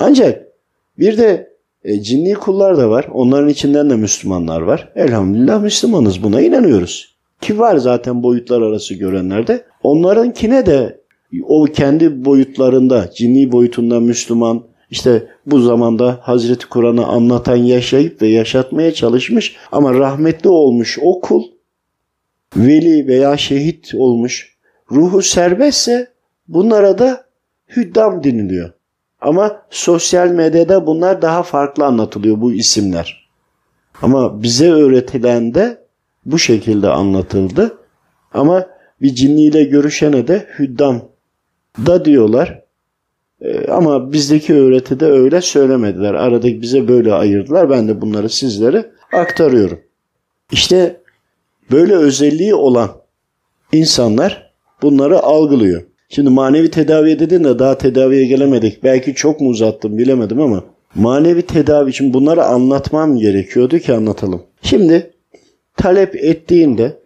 Ancak 0.00 0.42
bir 0.98 1.18
de 1.18 1.47
e, 1.84 2.02
cinni 2.02 2.34
kullar 2.34 2.78
da 2.78 2.90
var. 2.90 3.08
Onların 3.12 3.48
içinden 3.48 3.90
de 3.90 3.96
Müslümanlar 3.96 4.60
var. 4.60 4.92
Elhamdülillah 4.96 5.62
Müslümanız 5.62 6.22
buna 6.22 6.40
inanıyoruz. 6.40 7.18
Ki 7.40 7.58
var 7.58 7.76
zaten 7.76 8.22
boyutlar 8.22 8.62
arası 8.62 8.94
görenlerde. 8.94 9.64
Onlarınkine 9.82 10.66
de 10.66 11.00
o 11.42 11.64
kendi 11.64 12.24
boyutlarında, 12.24 13.10
cinni 13.14 13.52
boyutunda 13.52 14.00
Müslüman, 14.00 14.64
işte 14.90 15.28
bu 15.46 15.60
zamanda 15.60 16.18
Hazreti 16.22 16.68
Kur'an'ı 16.68 17.06
anlatan, 17.06 17.56
yaşayıp 17.56 18.22
ve 18.22 18.28
yaşatmaya 18.28 18.94
çalışmış 18.94 19.56
ama 19.72 19.94
rahmetli 19.94 20.48
olmuş 20.48 20.98
o 21.02 21.20
kul, 21.20 21.42
veli 22.56 23.06
veya 23.06 23.36
şehit 23.36 23.94
olmuş, 23.94 24.56
ruhu 24.90 25.22
serbestse 25.22 26.08
bunlara 26.48 26.98
da 26.98 27.24
hüddam 27.76 28.24
deniliyor. 28.24 28.77
Ama 29.20 29.62
sosyal 29.70 30.28
medyada 30.28 30.86
bunlar 30.86 31.22
daha 31.22 31.42
farklı 31.42 31.84
anlatılıyor 31.84 32.40
bu 32.40 32.52
isimler. 32.52 33.28
Ama 34.02 34.42
bize 34.42 34.70
öğretilen 34.70 35.54
de 35.54 35.84
bu 36.24 36.38
şekilde 36.38 36.88
anlatıldı. 36.88 37.78
Ama 38.32 38.66
bir 39.02 39.14
cinniyle 39.14 39.64
görüşene 39.64 40.28
de 40.28 40.46
hüddam 40.58 41.02
da 41.86 42.04
diyorlar. 42.04 42.62
Ee, 43.40 43.66
ama 43.68 44.12
bizdeki 44.12 44.54
öğretide 44.54 45.06
öyle 45.06 45.40
söylemediler. 45.40 46.14
Aradaki 46.14 46.62
bize 46.62 46.88
böyle 46.88 47.12
ayırdılar. 47.12 47.70
Ben 47.70 47.88
de 47.88 48.00
bunları 48.00 48.28
sizlere 48.28 48.90
aktarıyorum. 49.12 49.80
İşte 50.52 51.00
böyle 51.70 51.94
özelliği 51.94 52.54
olan 52.54 52.90
insanlar 53.72 54.52
bunları 54.82 55.18
algılıyor. 55.18 55.82
Şimdi 56.08 56.30
manevi 56.30 56.70
tedavi 56.70 57.18
dedin 57.18 57.44
de 57.44 57.58
daha 57.58 57.78
tedaviye 57.78 58.24
gelemedik. 58.24 58.84
Belki 58.84 59.14
çok 59.14 59.40
mu 59.40 59.48
uzattım 59.48 59.98
bilemedim 59.98 60.40
ama 60.40 60.64
manevi 60.94 61.42
tedavi 61.42 61.90
için 61.90 62.14
bunları 62.14 62.44
anlatmam 62.44 63.16
gerekiyordu 63.16 63.78
ki 63.78 63.92
anlatalım. 63.92 64.42
Şimdi 64.62 65.10
talep 65.76 66.16
ettiğinde, 66.16 66.98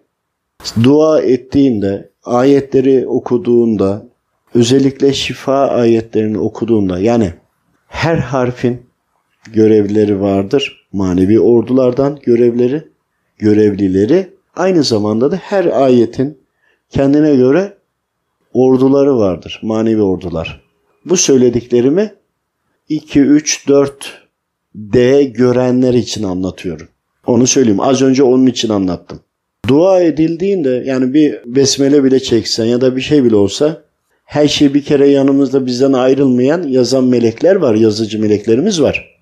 dua 0.85 1.21
ettiğinde, 1.21 2.11
ayetleri 2.25 3.07
okuduğunda, 3.09 4.07
özellikle 4.55 5.13
şifa 5.13 5.69
ayetlerini 5.69 6.39
okuduğunda 6.39 6.99
yani 6.99 7.33
her 7.89 8.17
harfin 8.17 8.83
görevlileri 9.53 10.21
vardır. 10.21 10.87
Manevi 10.93 11.41
ordulardan 11.41 12.19
görevleri, 12.23 12.85
görevlileri 13.39 14.29
aynı 14.57 14.83
zamanda 14.85 15.31
da 15.31 15.37
her 15.37 15.65
ayetin 15.65 16.39
kendine 16.91 17.37
göre 17.37 17.82
orduları 18.55 19.19
vardır. 19.19 19.61
Manevi 19.63 20.03
ordular. 20.03 20.61
Bu 21.05 21.17
söylediklerimi 21.17 22.15
2, 22.89 23.21
3, 23.21 23.69
4 23.69 24.23
D 24.75 25.25
görenler 25.25 25.95
için 25.95 26.23
anlatıyorum. 26.23 26.89
Onu 27.27 27.47
söyleyeyim. 27.47 27.81
Az 27.81 28.03
önce 28.03 28.23
onun 28.23 28.47
için 28.47 28.69
anlattım. 28.69 29.21
Dua 29.69 30.01
edildiğinde 30.01 30.83
yani 30.87 31.15
bir 31.15 31.39
besmele 31.47 32.05
bile 32.05 32.21
çeksen 32.21 32.65
ya 32.65 32.81
da 32.81 32.97
bir 32.97 33.01
şey 33.01 33.25
bile 33.25 33.37
olsa 33.37 33.83
her 34.25 34.49
şey 34.49 34.75
bir 34.75 34.85
kere 34.85 35.09
yanımızda 35.09 35.67
bizden 35.67 35.93
ayrılmayan 35.93 36.63
yazan 36.63 37.05
melekler 37.05 37.57
var, 37.57 37.75
yazıcı 37.75 38.21
meleklerimiz 38.21 38.83
var. 38.83 39.19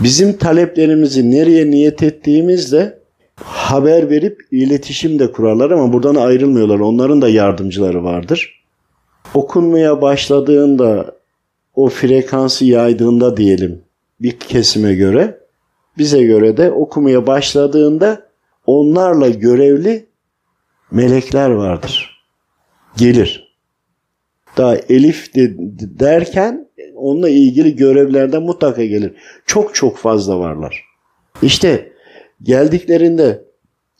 Bizim 0.00 0.32
taleplerimizi 0.32 1.30
nereye 1.30 1.70
niyet 1.70 2.02
ettiğimizde 2.02 2.98
haber 3.44 4.10
verip 4.10 4.40
iletişim 4.50 5.18
de 5.18 5.32
kurarlar 5.32 5.70
ama 5.70 5.92
buradan 5.92 6.14
ayrılmıyorlar. 6.14 6.78
Onların 6.78 7.22
da 7.22 7.28
yardımcıları 7.28 8.04
vardır. 8.04 8.57
Okunmaya 9.34 10.02
başladığında 10.02 11.18
o 11.74 11.88
frekansı 11.88 12.64
yaydığında 12.64 13.36
diyelim 13.36 13.82
bir 14.20 14.38
kesime 14.38 14.94
göre 14.94 15.38
bize 15.98 16.22
göre 16.22 16.56
de 16.56 16.70
okumaya 16.72 17.26
başladığında 17.26 18.28
onlarla 18.66 19.28
görevli 19.28 20.06
melekler 20.90 21.50
vardır. 21.50 22.18
Gelir. 22.96 23.56
daha 24.56 24.76
elif 24.76 25.34
de, 25.34 25.54
derken 26.00 26.68
onunla 26.94 27.28
ilgili 27.28 27.76
görevlerden 27.76 28.42
mutlaka 28.42 28.84
gelir. 28.84 29.12
Çok 29.46 29.74
çok 29.74 29.96
fazla 29.96 30.38
varlar. 30.38 30.84
İşte 31.42 31.92
geldiklerinde 32.42 33.44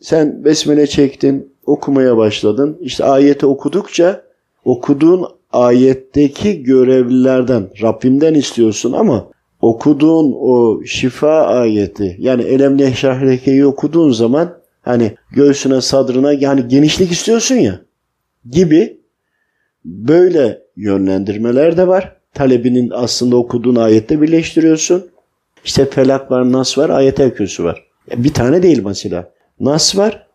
sen 0.01 0.45
besmele 0.45 0.87
çektin, 0.87 1.55
okumaya 1.67 2.17
başladın. 2.17 2.79
İşte 2.81 3.05
ayeti 3.05 3.47
okudukça 3.47 4.28
okuduğun 4.69 5.27
ayetteki 5.53 6.63
görevlilerden 6.63 7.69
Rabbimden 7.83 8.35
istiyorsun 8.35 8.93
ama 8.93 9.31
okuduğun 9.61 10.33
o 10.33 10.83
şifa 10.85 11.43
ayeti 11.43 12.17
yani 12.19 12.43
Elem 12.43 12.79
Neşrahleke'yi 12.79 13.67
okuduğun 13.67 14.11
zaman 14.11 14.59
hani 14.83 15.15
göğsüne 15.31 15.81
sadrına 15.81 16.33
yani 16.33 16.69
genişlik 16.69 17.13
istiyorsun 17.13 17.55
ya 17.55 17.81
gibi 18.51 19.01
böyle 19.85 20.63
yönlendirmeler 20.77 21.77
de 21.77 21.89
var. 21.89 22.17
Talebinin 22.35 22.91
aslında 22.95 23.37
okuduğun 23.37 23.77
ayette 23.77 24.21
birleştiriyorsun. 24.21 25.11
İşte 25.65 25.85
felak 25.87 26.31
var, 26.31 26.53
nas 26.53 26.79
var, 26.79 26.91
ayet 26.91 27.35
kürsü 27.35 27.65
var. 27.65 27.85
Bir 28.17 28.35
tane 28.35 28.63
değil 28.63 28.83
mesela. 28.85 29.31
Nas 29.61 29.97
var, 29.97 30.27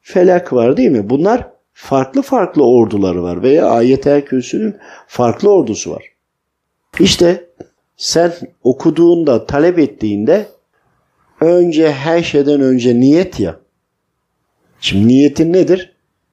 felak 0.00 0.52
var 0.52 0.76
değil 0.76 0.90
mi? 0.90 1.10
Bunlar 1.10 1.52
farklı 1.82 2.22
farklı 2.22 2.66
orduları 2.66 3.22
var 3.22 3.42
veya 3.42 3.66
ayet 3.66 4.24
kürsünün 4.24 4.76
farklı 5.06 5.50
ordusu 5.50 5.90
var. 5.90 6.04
İşte 7.00 7.44
sen 7.96 8.32
okuduğunda, 8.62 9.46
talep 9.46 9.78
ettiğinde 9.78 10.46
önce 11.40 11.92
her 11.92 12.22
şeyden 12.22 12.60
önce 12.60 13.00
niyet 13.00 13.40
ya. 13.40 13.60
Şimdi 14.80 15.08
niyetin 15.08 15.52
nedir? 15.52 15.92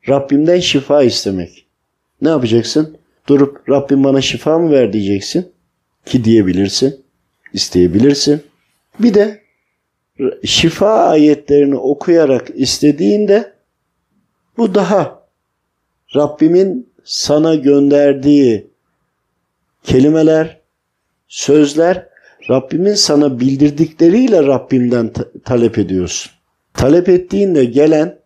Rabbimden 0.10 0.60
şifa 0.60 1.04
istemek. 1.04 1.66
Ne 2.22 2.30
yapacaksın? 2.30 2.98
Durup 3.28 3.70
Rabbim 3.70 4.04
bana 4.04 4.22
şifa 4.22 4.60
mı 4.60 4.72
ver 4.72 4.94
diyeceksin. 4.94 5.52
Ki 6.06 6.24
diyebilirsin. 6.24 7.04
isteyebilirsin. 7.54 8.42
Bir 9.00 9.14
de 9.14 9.42
şifa 10.46 10.94
ayetlerini 10.94 11.76
okuyarak 11.76 12.50
istediğinde 12.56 13.54
bu 14.58 14.76
daha 14.76 15.19
Rabbimin 16.16 16.90
sana 17.04 17.56
gönderdiği 17.56 18.68
kelimeler, 19.84 20.60
sözler 21.28 22.10
Rabbimin 22.50 22.94
sana 22.94 23.40
bildirdikleriyle 23.40 24.44
Rabbimden 24.44 25.12
talep 25.46 25.78
ediyorsun. 25.78 26.32
Talep 26.74 27.10
ettiğinde 27.10 27.66
gelen 27.66 28.20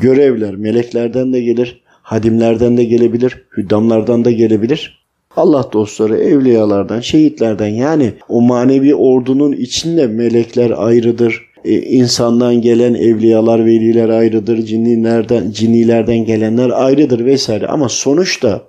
görevler 0.00 0.56
meleklerden 0.56 1.32
de 1.32 1.40
gelir, 1.40 1.82
hadimlerden 1.86 2.76
de 2.76 2.84
gelebilir, 2.84 3.44
hüddamlardan 3.56 4.24
da 4.24 4.30
gelebilir. 4.30 5.02
Allah 5.36 5.64
dostları, 5.72 6.16
evliyalardan, 6.18 7.00
şehitlerden 7.00 7.68
yani 7.68 8.12
o 8.28 8.40
manevi 8.40 8.94
ordunun 8.94 9.52
içinde 9.52 10.06
melekler 10.06 10.72
ayrıdır. 10.76 11.51
E, 11.64 11.82
insandan 11.82 12.62
gelen 12.62 12.94
evliyalar, 12.94 13.64
veliler 13.66 14.08
ayrıdır. 14.08 14.62
Cinnilerden, 14.64 15.50
cinnilerden 15.50 16.24
gelenler 16.24 16.70
ayrıdır 16.70 17.24
vesaire. 17.24 17.66
Ama 17.66 17.88
sonuçta 17.88 18.64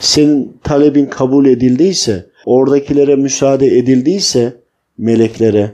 senin 0.00 0.56
talebin 0.64 1.06
kabul 1.06 1.46
edildiyse, 1.46 2.26
oradakilere 2.46 3.16
müsaade 3.16 3.66
edildiyse 3.66 4.52
meleklere 4.98 5.70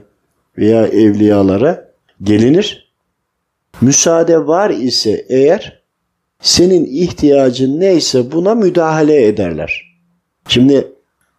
veya 0.57 0.87
evliyalara 0.87 1.91
gelinir. 2.23 2.93
Müsaade 3.81 4.47
var 4.47 4.69
ise 4.69 5.25
eğer 5.29 5.83
senin 6.41 6.85
ihtiyacın 6.85 7.79
neyse 7.79 8.31
buna 8.31 8.55
müdahale 8.55 9.25
ederler. 9.27 9.97
Şimdi 10.47 10.87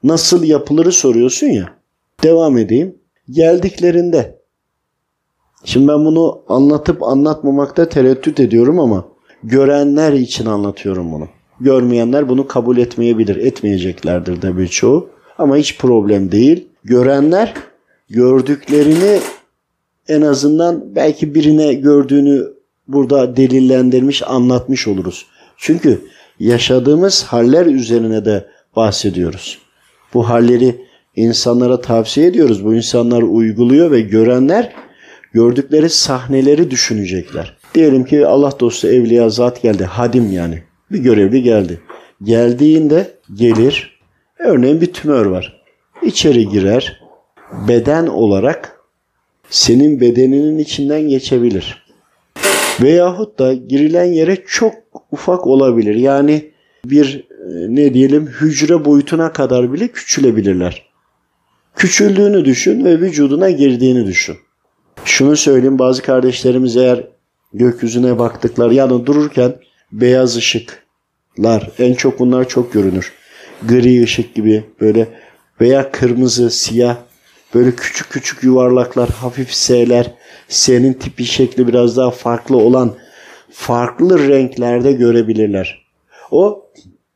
nasıl 0.03 0.45
yapılırı 0.45 0.93
soruyorsun 0.93 1.47
ya. 1.47 1.79
Devam 2.23 2.59
edeyim. 2.59 2.95
Geldiklerinde 3.31 4.38
Şimdi 5.64 5.88
ben 5.88 6.04
bunu 6.04 6.40
anlatıp 6.49 7.02
anlatmamakta 7.02 7.88
tereddüt 7.88 8.40
ediyorum 8.40 8.80
ama 8.80 9.04
görenler 9.44 10.12
için 10.12 10.47
anlatıyorum 10.47 11.12
bunu. 11.12 11.28
Görmeyenler 11.60 12.28
bunu 12.28 12.47
kabul 12.47 12.76
etmeyebilir. 12.76 13.36
Etmeyeceklerdir 13.36 14.42
de 14.42 14.58
birçoğu. 14.58 15.08
Ama 15.38 15.56
hiç 15.56 15.78
problem 15.78 16.32
değil. 16.32 16.68
Görenler 16.84 17.54
gördüklerini 18.10 19.21
en 20.08 20.23
azından 20.23 20.94
belki 20.94 21.34
birine 21.34 21.75
gördüğünü 21.75 22.47
burada 22.88 23.36
delillendirmiş, 23.36 24.23
anlatmış 24.26 24.88
oluruz. 24.88 25.26
Çünkü 25.56 26.00
yaşadığımız 26.38 27.25
haller 27.25 27.66
üzerine 27.66 28.25
de 28.25 28.47
bahsediyoruz. 28.76 29.58
Bu 30.14 30.28
halleri 30.28 30.76
insanlara 31.16 31.80
tavsiye 31.80 32.26
ediyoruz. 32.26 32.64
Bu 32.64 32.75
insanlar 32.75 33.23
uyguluyor 33.23 33.90
ve 33.90 34.00
görenler 34.00 34.73
gördükleri 35.32 35.91
sahneleri 35.91 36.71
düşünecekler. 36.71 37.56
Diyelim 37.75 38.04
ki 38.04 38.26
Allah 38.26 38.52
dostu 38.60 38.88
evliya 38.88 39.28
zat 39.28 39.62
geldi. 39.62 39.84
Hadim 39.84 40.32
yani. 40.32 40.62
Bir 40.93 40.99
görevli 40.99 41.43
geldi. 41.43 41.80
Geldiğinde 42.23 43.10
gelir. 43.34 43.99
Örneğin 44.38 44.80
bir 44.80 44.93
tümör 44.93 45.26
var. 45.26 45.62
İçeri 46.02 46.49
girer. 46.49 47.00
Beden 47.69 48.06
olarak 48.06 48.80
senin 49.50 50.00
bedeninin 50.00 50.58
içinden 50.58 51.08
geçebilir. 51.08 51.88
Veyahut 52.80 53.38
da 53.38 53.54
girilen 53.54 54.04
yere 54.04 54.36
çok 54.47 54.75
ufak 55.10 55.47
olabilir. 55.47 55.95
Yani 55.95 56.50
bir 56.84 57.26
e, 57.30 57.75
ne 57.75 57.95
diyelim 57.95 58.26
hücre 58.26 58.84
boyutuna 58.84 59.32
kadar 59.32 59.73
bile 59.73 59.88
küçülebilirler. 59.88 60.88
Küçüldüğünü 61.76 62.45
düşün 62.45 62.84
ve 62.84 63.00
vücuduna 63.00 63.50
girdiğini 63.50 64.06
düşün. 64.06 64.36
Şunu 65.08 65.36
söyleyeyim 65.36 65.78
bazı 65.78 66.02
kardeşlerimiz 66.02 66.76
eğer 66.76 67.06
gökyüzüne 67.52 68.18
baktıklar 68.18 68.71
yani 68.71 69.06
dururken 69.06 69.54
beyaz 69.92 70.36
ışıklar 70.36 71.71
en 71.78 71.94
çok 71.94 72.18
bunlar 72.18 72.49
çok 72.49 72.73
görünür. 72.73 73.12
Gri 73.68 74.02
ışık 74.02 74.34
gibi 74.34 74.64
böyle 74.80 75.08
veya 75.60 75.90
kırmızı, 75.90 76.50
siyah 76.50 76.97
böyle 77.54 77.76
küçük 77.76 78.10
küçük 78.10 78.42
yuvarlaklar, 78.42 79.08
hafif 79.08 79.52
S'ler, 79.52 80.12
S'nin 80.49 80.92
tipi 80.92 81.25
şekli 81.25 81.68
biraz 81.68 81.97
daha 81.97 82.10
farklı 82.10 82.56
olan 82.56 82.94
farklı 83.50 84.28
renklerde 84.28 84.92
görebilirler. 84.92 85.86
O 86.30 86.71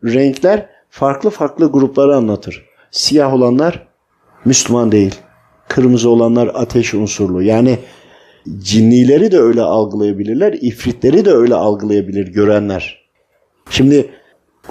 renkler 0.05 0.67
farklı 0.91 1.31
farklı 1.31 1.73
grupları 1.73 2.17
anlatır. 2.17 2.65
Siyah 2.91 3.35
olanlar 3.35 3.87
Müslüman 4.45 4.93
değil. 4.93 5.15
Kırmızı 5.69 6.11
olanlar 6.11 6.51
ateş 6.55 6.95
unsurlu. 6.95 7.43
Yani 7.43 7.79
cinnileri 8.59 9.33
de 9.33 9.39
öyle 9.39 9.63
algılayabilirler, 9.63 10.53
ifritleri 10.53 11.25
de 11.25 11.31
öyle 11.31 11.55
algılayabilir 11.55 12.27
görenler. 12.27 13.03
Şimdi 13.71 14.11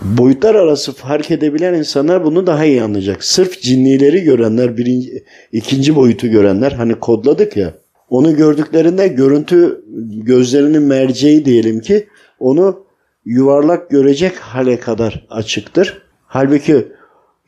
boyutlar 0.02 0.56
arası 0.56 0.94
fark 0.94 1.32
edebilen 1.32 1.74
insanlar 1.74 2.24
bunu 2.24 2.48
daha 2.48 2.66
iyi 2.66 2.84
anlayacak. 2.84 3.24
Sırf 3.24 3.62
cinnileri 3.62 4.24
görenler, 4.24 4.78
birinci, 4.78 5.24
ikinci 5.52 5.96
boyutu 5.96 6.28
görenler 6.28 6.72
hani 6.72 6.96
kodladık 6.96 7.58
ya. 7.58 7.74
Onu 8.10 8.36
gördüklerinde 8.36 9.08
görüntü 9.08 9.86
gözlerinin 10.26 10.82
merceği 10.82 11.46
diyelim 11.46 11.80
ki 11.80 12.08
onu 12.40 12.86
yuvarlak 13.26 13.90
görecek 13.90 14.36
hale 14.36 14.80
kadar 14.80 15.26
açıktır. 15.30 16.02
Halbuki 16.26 16.88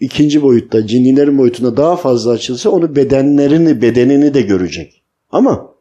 ikinci 0.03 0.41
boyutta 0.41 0.87
cinnilerin 0.87 1.37
boyutunda 1.37 1.77
daha 1.77 1.95
fazla 1.95 2.31
açılsa 2.31 2.69
onu 2.69 2.95
bedenlerini 2.95 3.81
bedenini 3.81 4.33
de 4.33 4.41
görecek. 4.41 5.03
Ama 5.31 5.73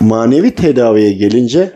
manevi 0.00 0.54
tedaviye 0.54 1.12
gelince 1.12 1.72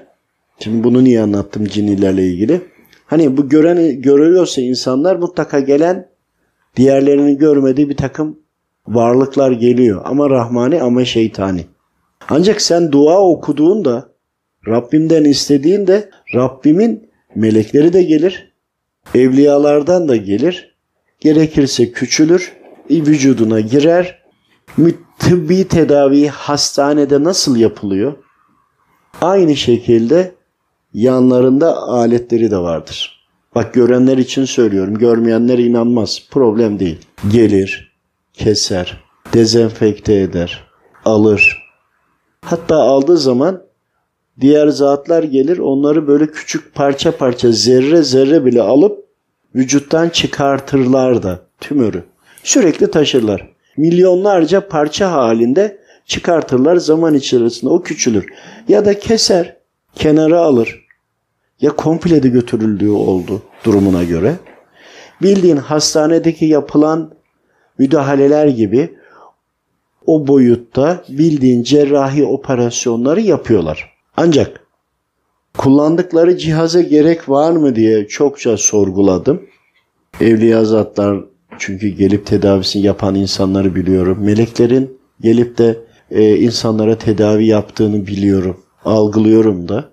şimdi 0.59 0.85
bunu 0.85 1.05
niye 1.05 1.21
anlattım 1.21 1.65
cinnilerle 1.65 2.27
ilgili? 2.27 2.61
Hani 3.07 3.37
bu 3.37 3.49
gören 3.49 4.03
görülüyorsa 4.03 4.61
insanlar 4.61 5.17
mutlaka 5.17 5.61
gelen 5.61 6.09
diğerlerini 6.77 7.39
görmediği 7.39 7.89
bir 7.89 7.97
takım 7.97 8.39
varlıklar 8.89 9.53
geliyor. 9.53 10.03
Ama 10.05 10.31
rahmani 10.31 10.83
ama 10.83 11.05
şeytani. 11.05 11.65
Ancak 12.29 12.61
sen 12.61 12.93
dua 12.93 13.21
okuduğunda 13.21 14.09
Rabbimden 14.69 15.25
istediğinde 15.25 16.11
Rabbimin 16.35 17.09
melekleri 17.35 17.93
de 17.93 18.03
gelir. 18.03 18.53
Evliyalardan 19.15 20.09
da 20.09 20.17
gelir. 20.17 20.76
Gerekirse 21.27 21.93
küçülür. 21.93 22.53
Vücuduna 22.91 23.61
girer. 23.61 24.23
Tıbbi 25.19 25.69
tedavi 25.69 26.29
hastanede 26.29 27.25
nasıl 27.25 27.57
yapılıyor? 27.57 28.13
Aynı 29.21 29.57
şekilde 29.57 30.35
yanlarında 30.95 31.77
aletleri 31.77 32.51
de 32.51 32.59
vardır. 32.59 33.27
Bak 33.55 33.75
görenler 33.75 34.19
için 34.19 34.45
söylüyorum. 34.45 34.99
Görmeyenler 34.99 35.59
inanmaz. 35.59 36.23
Problem 36.31 36.79
değil. 36.79 36.99
Gelir, 37.33 37.99
keser, 38.33 39.05
dezenfekte 39.33 40.15
eder, 40.15 40.65
alır. 41.05 41.59
Hatta 42.43 42.77
aldığı 42.77 43.17
zaman 43.17 43.63
diğer 44.41 44.69
zatlar 44.69 45.23
gelir 45.23 45.59
onları 45.59 46.09
böyle 46.09 46.27
küçük 46.27 46.75
parça 46.75 47.17
parça 47.17 47.53
zerre 47.53 48.03
zerre 48.03 48.45
bile 48.45 48.63
alıp 48.63 49.06
vücuttan 49.57 50.09
çıkartırlar 50.09 51.23
da 51.23 51.41
tümörü. 51.61 52.05
Sürekli 52.43 52.91
taşırlar. 52.91 53.49
Milyonlarca 53.77 54.69
parça 54.69 55.13
halinde 55.13 55.79
çıkartırlar 56.07 56.77
zaman 56.77 57.15
içerisinde 57.15 57.71
o 57.71 57.83
küçülür. 57.83 58.27
Ya 58.69 58.85
da 58.85 58.99
keser, 58.99 59.57
kenara 59.95 60.41
alır. 60.41 60.87
Ya 61.61 61.77
komple 61.77 62.23
de 62.23 62.29
götürüldüğü 62.29 62.91
oldu 62.91 63.43
durumuna 63.65 64.05
göre. 64.05 64.35
Bildiğin 65.23 65.57
hastanedeki 65.57 66.45
yapılan 66.45 67.15
müdahaleler 67.79 68.47
gibi 68.47 68.95
o 70.07 70.27
boyutta 70.27 71.05
bildiğin 71.09 71.63
cerrahi 71.63 72.25
operasyonları 72.25 73.21
yapıyorlar. 73.21 73.93
Ancak 74.17 74.66
kullandıkları 75.57 76.39
cihaza 76.39 76.81
gerek 76.81 77.29
var 77.29 77.53
mı 77.53 77.77
diye 77.77 78.09
çokça 78.09 78.57
sorguladım. 78.57 79.43
Evliya 80.21 80.65
zatlar 80.65 81.25
çünkü 81.59 81.89
gelip 81.89 82.27
tedavisini 82.27 82.83
yapan 82.83 83.15
insanları 83.15 83.75
biliyorum. 83.75 84.19
Meleklerin 84.21 84.99
gelip 85.21 85.59
de 85.59 85.79
e, 86.11 86.37
insanlara 86.37 86.99
tedavi 86.99 87.47
yaptığını 87.47 88.07
biliyorum. 88.07 88.61
Algılıyorum 88.85 89.69
da. 89.69 89.85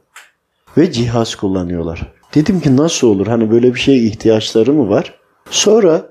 Ve 0.78 0.91
cihaz 0.91 1.36
kullanıyorlar. 1.36 2.13
Dedim 2.36 2.60
ki 2.60 2.78
nasıl 2.78 3.08
olur? 3.08 3.28
Hani 3.28 3.52
böyle 3.52 3.73
bir 3.73 3.80
şeye 3.80 3.97
ihtiyaçları 3.97 4.73
mı 4.73 4.89
var? 4.89 5.19
Sonra 5.49 6.10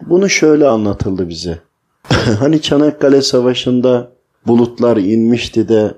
bunu 0.00 0.28
şöyle 0.28 0.66
anlatıldı 0.66 1.28
bize. 1.28 1.58
hani 2.38 2.62
Çanakkale 2.62 3.22
Savaşı'nda 3.22 4.12
bulutlar 4.46 4.96
inmişti 4.96 5.68
de 5.68 5.94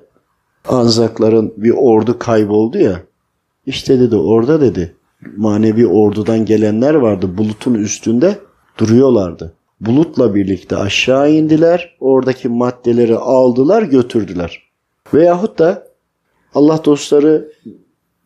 Anzakların 0.67 1.53
bir 1.57 1.71
ordu 1.71 2.19
kayboldu 2.19 2.77
ya. 2.77 3.01
İşte 3.65 3.99
dedi 3.99 4.15
orada 4.15 4.61
dedi 4.61 4.95
manevi 5.37 5.87
ordudan 5.87 6.45
gelenler 6.45 6.93
vardı 6.93 7.37
bulutun 7.37 7.73
üstünde 7.73 8.37
duruyorlardı. 8.77 9.53
Bulutla 9.81 10.35
birlikte 10.35 10.75
aşağı 10.77 11.31
indiler. 11.31 11.95
Oradaki 11.99 12.49
maddeleri 12.49 13.15
aldılar 13.15 13.83
götürdüler. 13.83 14.63
Veyahut 15.13 15.59
da 15.59 15.87
Allah 16.53 16.79
dostları 16.85 17.51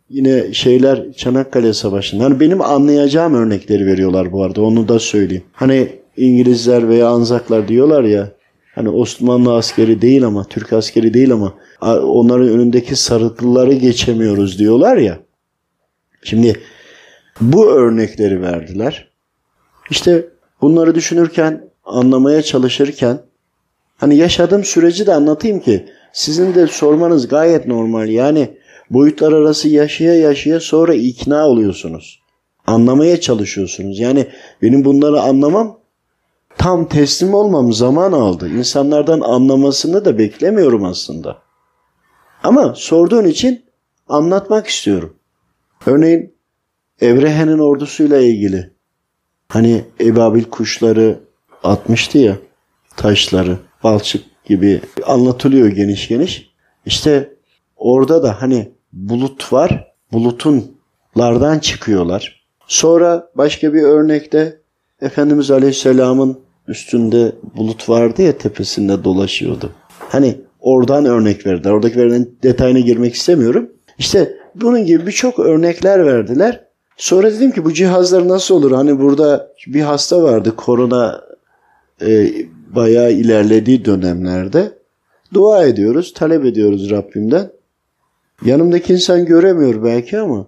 yine 0.09 0.53
şeyler 0.53 1.13
Çanakkale 1.13 1.73
Savaşı'nda. 1.73 2.23
Hani 2.23 2.39
benim 2.39 2.61
anlayacağım 2.61 3.33
örnekleri 3.33 3.85
veriyorlar 3.85 4.31
bu 4.31 4.43
arada 4.43 4.61
onu 4.61 4.87
da 4.87 4.99
söyleyeyim. 4.99 5.43
Hani 5.53 5.89
İngilizler 6.17 6.89
veya 6.89 7.09
Anzaklar 7.09 7.67
diyorlar 7.67 8.03
ya 8.03 8.31
hani 8.75 8.89
Osmanlı 8.89 9.53
askeri 9.53 10.01
değil 10.01 10.25
ama 10.25 10.43
Türk 10.43 10.73
askeri 10.73 11.13
değil 11.13 11.33
ama 11.33 11.53
onların 11.81 12.49
önündeki 12.49 12.95
sarıklıları 12.95 13.73
geçemiyoruz 13.73 14.59
diyorlar 14.59 14.97
ya. 14.97 15.19
Şimdi 16.23 16.59
bu 17.41 17.71
örnekleri 17.71 18.41
verdiler. 18.41 19.09
İşte 19.89 20.27
bunları 20.61 20.95
düşünürken, 20.95 21.69
anlamaya 21.85 22.41
çalışırken 22.41 23.19
hani 23.97 24.15
yaşadığım 24.15 24.63
süreci 24.63 25.07
de 25.07 25.13
anlatayım 25.13 25.59
ki 25.59 25.85
sizin 26.13 26.55
de 26.55 26.67
sormanız 26.67 27.27
gayet 27.27 27.67
normal. 27.67 28.09
Yani 28.09 28.57
boyutlar 28.89 29.33
arası 29.33 29.69
yaşaya 29.69 30.15
yaşaya 30.15 30.59
sonra 30.59 30.93
ikna 30.93 31.47
oluyorsunuz. 31.47 32.19
Anlamaya 32.67 33.21
çalışıyorsunuz. 33.21 33.99
Yani 33.99 34.27
benim 34.61 34.85
bunları 34.85 35.21
anlamam 35.21 35.79
tam 36.57 36.87
teslim 36.87 37.33
olmam 37.33 37.73
zaman 37.73 38.11
aldı. 38.11 38.49
İnsanlardan 38.49 39.21
anlamasını 39.21 40.05
da 40.05 40.17
beklemiyorum 40.17 40.83
aslında. 40.83 41.37
Ama 42.43 42.73
sorduğun 42.75 43.25
için 43.25 43.65
anlatmak 44.07 44.67
istiyorum. 44.67 45.15
Örneğin 45.85 46.33
Evrehe'nin 47.01 47.59
ordusuyla 47.59 48.19
ilgili 48.19 48.73
hani 49.49 49.83
ebabil 50.01 50.43
kuşları 50.43 51.19
atmıştı 51.63 52.17
ya 52.17 52.37
taşları 52.97 53.57
balçık 53.83 54.45
gibi 54.45 54.81
anlatılıyor 55.05 55.67
geniş 55.67 56.07
geniş. 56.07 56.49
İşte 56.85 57.33
orada 57.75 58.23
da 58.23 58.41
hani 58.41 58.71
bulut 58.93 59.53
var. 59.53 59.93
Bulutunlardan 60.11 61.59
çıkıyorlar. 61.59 62.45
Sonra 62.67 63.29
başka 63.35 63.73
bir 63.73 63.81
örnekte 63.81 64.61
Efendimiz 65.01 65.51
Aleyhisselam'ın 65.51 66.39
üstünde 66.67 67.35
bulut 67.57 67.89
vardı 67.89 68.21
ya 68.21 68.37
tepesinde 68.37 69.03
dolaşıyordu. 69.03 69.71
Hani 69.99 70.35
oradan 70.59 71.05
örnek 71.05 71.45
verdiler. 71.45 71.71
Oradaki 71.71 71.97
verilen 71.97 72.27
detayına 72.43 72.79
girmek 72.79 73.13
istemiyorum. 73.13 73.69
İşte 73.97 74.37
bunun 74.55 74.85
gibi 74.85 75.07
birçok 75.07 75.39
örnekler 75.39 76.05
verdiler. 76.05 76.63
Sonra 76.97 77.31
dedim 77.31 77.51
ki 77.51 77.65
bu 77.65 77.73
cihazlar 77.73 78.27
nasıl 78.27 78.55
olur? 78.55 78.71
Hani 78.71 78.99
burada 78.99 79.51
bir 79.67 79.81
hasta 79.81 80.23
vardı 80.23 80.55
korona 80.55 81.21
e, 82.01 82.31
bayağı 82.75 83.11
ilerlediği 83.11 83.85
dönemlerde. 83.85 84.71
Dua 85.33 85.65
ediyoruz, 85.65 86.13
talep 86.13 86.45
ediyoruz 86.45 86.91
Rabbimden. 86.91 87.51
Yanımdaki 88.45 88.93
insan 88.93 89.25
göremiyor 89.25 89.83
belki 89.83 90.19
ama 90.19 90.47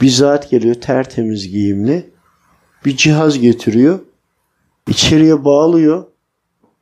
bir 0.00 0.08
zat 0.08 0.50
geliyor 0.50 0.74
tertemiz 0.74 1.50
giyimli. 1.50 2.10
Bir 2.84 2.96
cihaz 2.96 3.38
getiriyor. 3.38 3.98
içeriye 4.88 5.44
bağlıyor. 5.44 6.04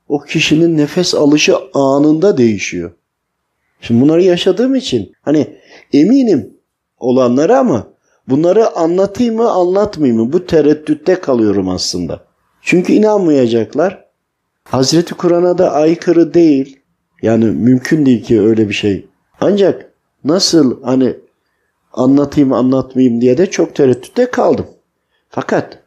O 0.08 0.20
kişinin 0.20 0.76
nefes 0.76 1.14
alışı 1.14 1.56
anında 1.74 2.38
değişiyor. 2.38 2.90
Şimdi 3.80 4.00
bunları 4.00 4.22
yaşadığım 4.22 4.74
için 4.74 5.12
hani 5.22 5.56
eminim 5.92 6.54
olanları 6.98 7.58
ama 7.58 7.86
bunları 8.28 8.76
anlatayım 8.76 9.36
mı 9.36 9.50
anlatmayayım 9.50 10.22
mı 10.22 10.32
bu 10.32 10.46
tereddütte 10.46 11.20
kalıyorum 11.20 11.68
aslında. 11.68 12.24
Çünkü 12.62 12.92
inanmayacaklar. 12.92 14.04
Hazreti 14.64 15.14
Kur'an'a 15.14 15.58
da 15.58 15.72
aykırı 15.72 16.34
değil. 16.34 16.80
Yani 17.22 17.44
mümkün 17.44 18.06
değil 18.06 18.24
ki 18.24 18.40
öyle 18.40 18.68
bir 18.68 18.74
şey. 18.74 19.06
Ancak 19.40 19.92
nasıl 20.24 20.82
hani 20.82 21.16
anlatayım 21.92 22.52
anlatmayayım 22.52 23.20
diye 23.20 23.38
de 23.38 23.50
çok 23.50 23.74
tereddütte 23.74 24.30
kaldım. 24.30 24.66
Fakat 25.28 25.78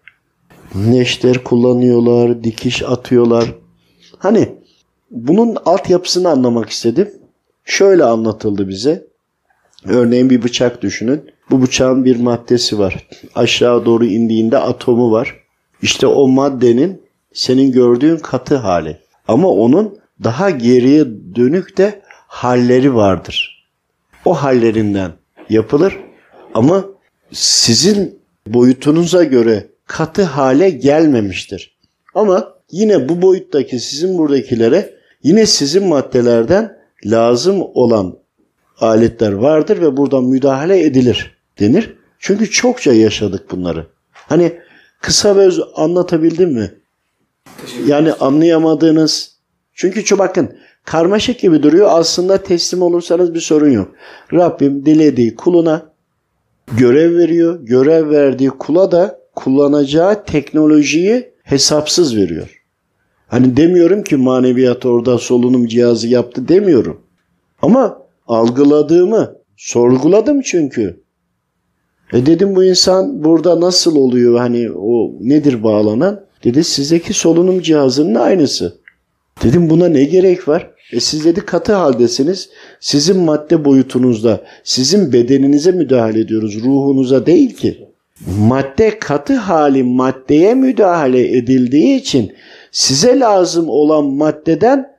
neşter 0.76 1.44
kullanıyorlar, 1.44 2.44
dikiş 2.44 2.84
atıyorlar. 2.84 3.56
Hani 4.22 4.56
bunun 5.12 5.58
altyapısını 5.66 6.30
anlamak 6.30 6.70
istedim. 6.70 7.14
Şöyle 7.66 8.04
anlatıldı 8.04 8.68
bize. 8.68 9.06
Örneğin 9.86 10.30
bir 10.30 10.44
bıçak 10.44 10.82
düşünün. 10.82 11.32
Bu 11.50 11.62
bıçağın 11.62 12.06
bir 12.06 12.20
maddesi 12.20 12.80
var. 12.80 13.08
Aşağı 13.36 13.86
doğru 13.86 14.06
indiğinde 14.06 14.58
atomu 14.58 15.12
var. 15.12 15.36
İşte 15.82 16.08
o 16.08 16.28
maddenin 16.28 17.02
senin 17.34 17.72
gördüğün 17.72 18.18
katı 18.18 18.56
hali. 18.56 18.98
Ama 19.28 19.48
onun 19.48 19.98
daha 20.24 20.50
geriye 20.50 21.06
dönük 21.36 21.78
de 21.78 22.02
halleri 22.28 22.96
vardır. 22.96 23.68
O 24.26 24.34
hallerinden 24.34 25.12
yapılır 25.50 25.98
ama 26.54 26.86
sizin 27.32 28.20
boyutunuza 28.48 29.24
göre 29.24 29.68
katı 29.86 30.24
hale 30.24 30.70
gelmemiştir. 30.70 31.78
Ama 32.16 32.51
yine 32.72 33.10
bu 33.10 33.22
boyuttaki 33.22 33.80
sizin 33.80 34.18
buradakilere 34.18 34.94
yine 35.24 35.46
sizin 35.46 35.88
maddelerden 35.88 36.78
lazım 37.06 37.62
olan 37.74 38.18
aletler 38.80 39.32
vardır 39.32 39.82
ve 39.82 39.98
buradan 39.98 40.24
müdahale 40.24 40.86
edilir 40.86 41.38
denir. 41.60 41.96
Çünkü 42.20 42.52
çokça 42.52 42.94
yaşadık 42.94 43.52
bunları. 43.52 43.88
Hani 44.14 44.60
kısa 45.02 45.36
ve 45.36 45.40
öz 45.40 45.62
anlatabildim 45.76 46.54
mi? 46.54 46.72
Yani 47.88 48.14
anlayamadığınız. 48.14 49.32
Çünkü 49.74 50.06
şu 50.06 50.18
bakın 50.18 50.58
karmaşık 50.86 51.40
gibi 51.40 51.64
duruyor. 51.64 51.88
Aslında 51.92 52.38
teslim 52.38 52.82
olursanız 52.82 53.34
bir 53.34 53.40
sorun 53.40 53.72
yok. 53.72 53.92
Rabbim 54.34 54.86
dilediği 54.86 55.36
kuluna 55.36 55.92
görev 56.78 57.18
veriyor. 57.18 57.60
Görev 57.62 58.10
verdiği 58.10 58.50
kula 58.50 58.92
da 58.92 59.20
kullanacağı 59.36 60.26
teknolojiyi 60.26 61.32
hesapsız 61.44 62.18
veriyor. 62.18 62.61
Hani 63.32 63.58
demiyorum 63.58 64.04
ki 64.04 64.18
maneviyat 64.18 64.86
orada 64.86 65.18
solunum 65.18 65.68
cihazı 65.68 66.08
yaptı 66.08 66.48
demiyorum. 66.48 67.02
Ama 67.62 67.98
algıladığımı 68.28 69.36
sorguladım 69.58 70.42
çünkü. 70.42 71.00
E 72.14 72.26
dedim 72.26 72.56
bu 72.56 72.64
insan 72.64 73.24
burada 73.24 73.62
nasıl 73.62 73.96
oluyor 73.96 74.38
hani 74.38 74.72
o 74.72 75.14
nedir 75.22 75.64
bağlanan? 75.64 76.26
Dedi 76.44 76.64
sizdeki 76.64 77.14
solunum 77.14 77.62
cihazının 77.62 78.16
aynısı. 78.16 78.78
Dedim 79.44 79.70
buna 79.70 79.90
ne 79.90 80.04
gerek 80.04 80.48
var? 80.48 80.72
E 80.94 81.00
siz 81.00 81.26
dedi 81.26 81.40
katı 81.40 81.74
haldesiniz. 81.74 82.50
Sizin 82.80 83.18
madde 83.18 83.66
boyutunuzda, 83.66 84.42
sizin 84.64 85.14
bedeninize 85.14 85.72
müdahale 85.72 86.20
ediyoruz. 86.20 86.64
Ruhunuza 86.64 87.26
değil 87.26 87.56
ki. 87.56 87.88
Madde 88.40 89.00
katı 89.00 89.36
hali 89.36 89.84
maddeye 89.84 90.54
müdahale 90.54 91.38
edildiği 91.38 92.00
için 92.00 92.32
size 92.72 93.20
lazım 93.20 93.70
olan 93.70 94.06
maddeden 94.06 94.98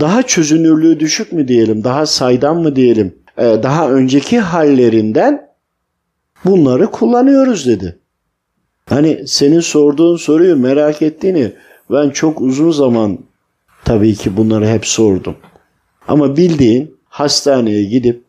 daha 0.00 0.22
çözünürlüğü 0.22 1.00
düşük 1.00 1.32
mü 1.32 1.48
diyelim, 1.48 1.84
daha 1.84 2.06
saydam 2.06 2.62
mı 2.62 2.76
diyelim, 2.76 3.14
e, 3.38 3.42
daha 3.42 3.90
önceki 3.90 4.38
hallerinden 4.38 5.48
bunları 6.44 6.90
kullanıyoruz 6.90 7.66
dedi. 7.66 7.98
Hani 8.88 9.28
senin 9.28 9.60
sorduğun 9.60 10.16
soruyu 10.16 10.56
merak 10.56 11.02
ettiğini 11.02 11.52
ben 11.90 12.10
çok 12.10 12.40
uzun 12.40 12.70
zaman 12.70 13.18
tabii 13.84 14.14
ki 14.14 14.36
bunları 14.36 14.68
hep 14.68 14.86
sordum. 14.86 15.36
Ama 16.08 16.36
bildiğin 16.36 16.96
hastaneye 17.08 17.84
gidip 17.84 18.24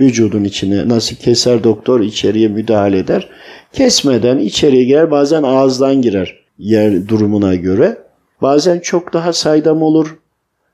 vücudun 0.00 0.44
içine 0.44 0.88
nasıl 0.88 1.16
keser 1.16 1.64
doktor 1.64 2.00
içeriye 2.00 2.48
müdahale 2.48 2.98
eder. 2.98 3.28
Kesmeden 3.72 4.38
içeriye 4.38 4.84
girer 4.84 5.10
bazen 5.10 5.42
ağızdan 5.42 6.02
girer 6.02 6.43
yer 6.58 7.08
durumuna 7.08 7.54
göre. 7.54 7.98
Bazen 8.42 8.78
çok 8.78 9.12
daha 9.12 9.32
saydam 9.32 9.82
olur. 9.82 10.18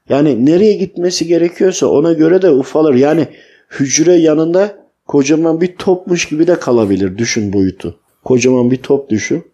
Yani 0.08 0.46
nereye 0.46 0.72
gitmesi 0.72 1.26
gerekiyorsa 1.26 1.86
ona 1.86 2.12
göre 2.12 2.42
de 2.42 2.50
ufalır. 2.50 2.94
Yani 2.94 3.28
hücre 3.70 4.14
yanında 4.14 4.76
kocaman 5.06 5.60
bir 5.60 5.76
topmuş 5.76 6.28
gibi 6.28 6.46
de 6.46 6.58
kalabilir. 6.58 7.18
Düşün 7.18 7.52
boyutu. 7.52 7.96
Kocaman 8.24 8.70
bir 8.70 8.76
top 8.76 9.10
düşün. 9.10 9.44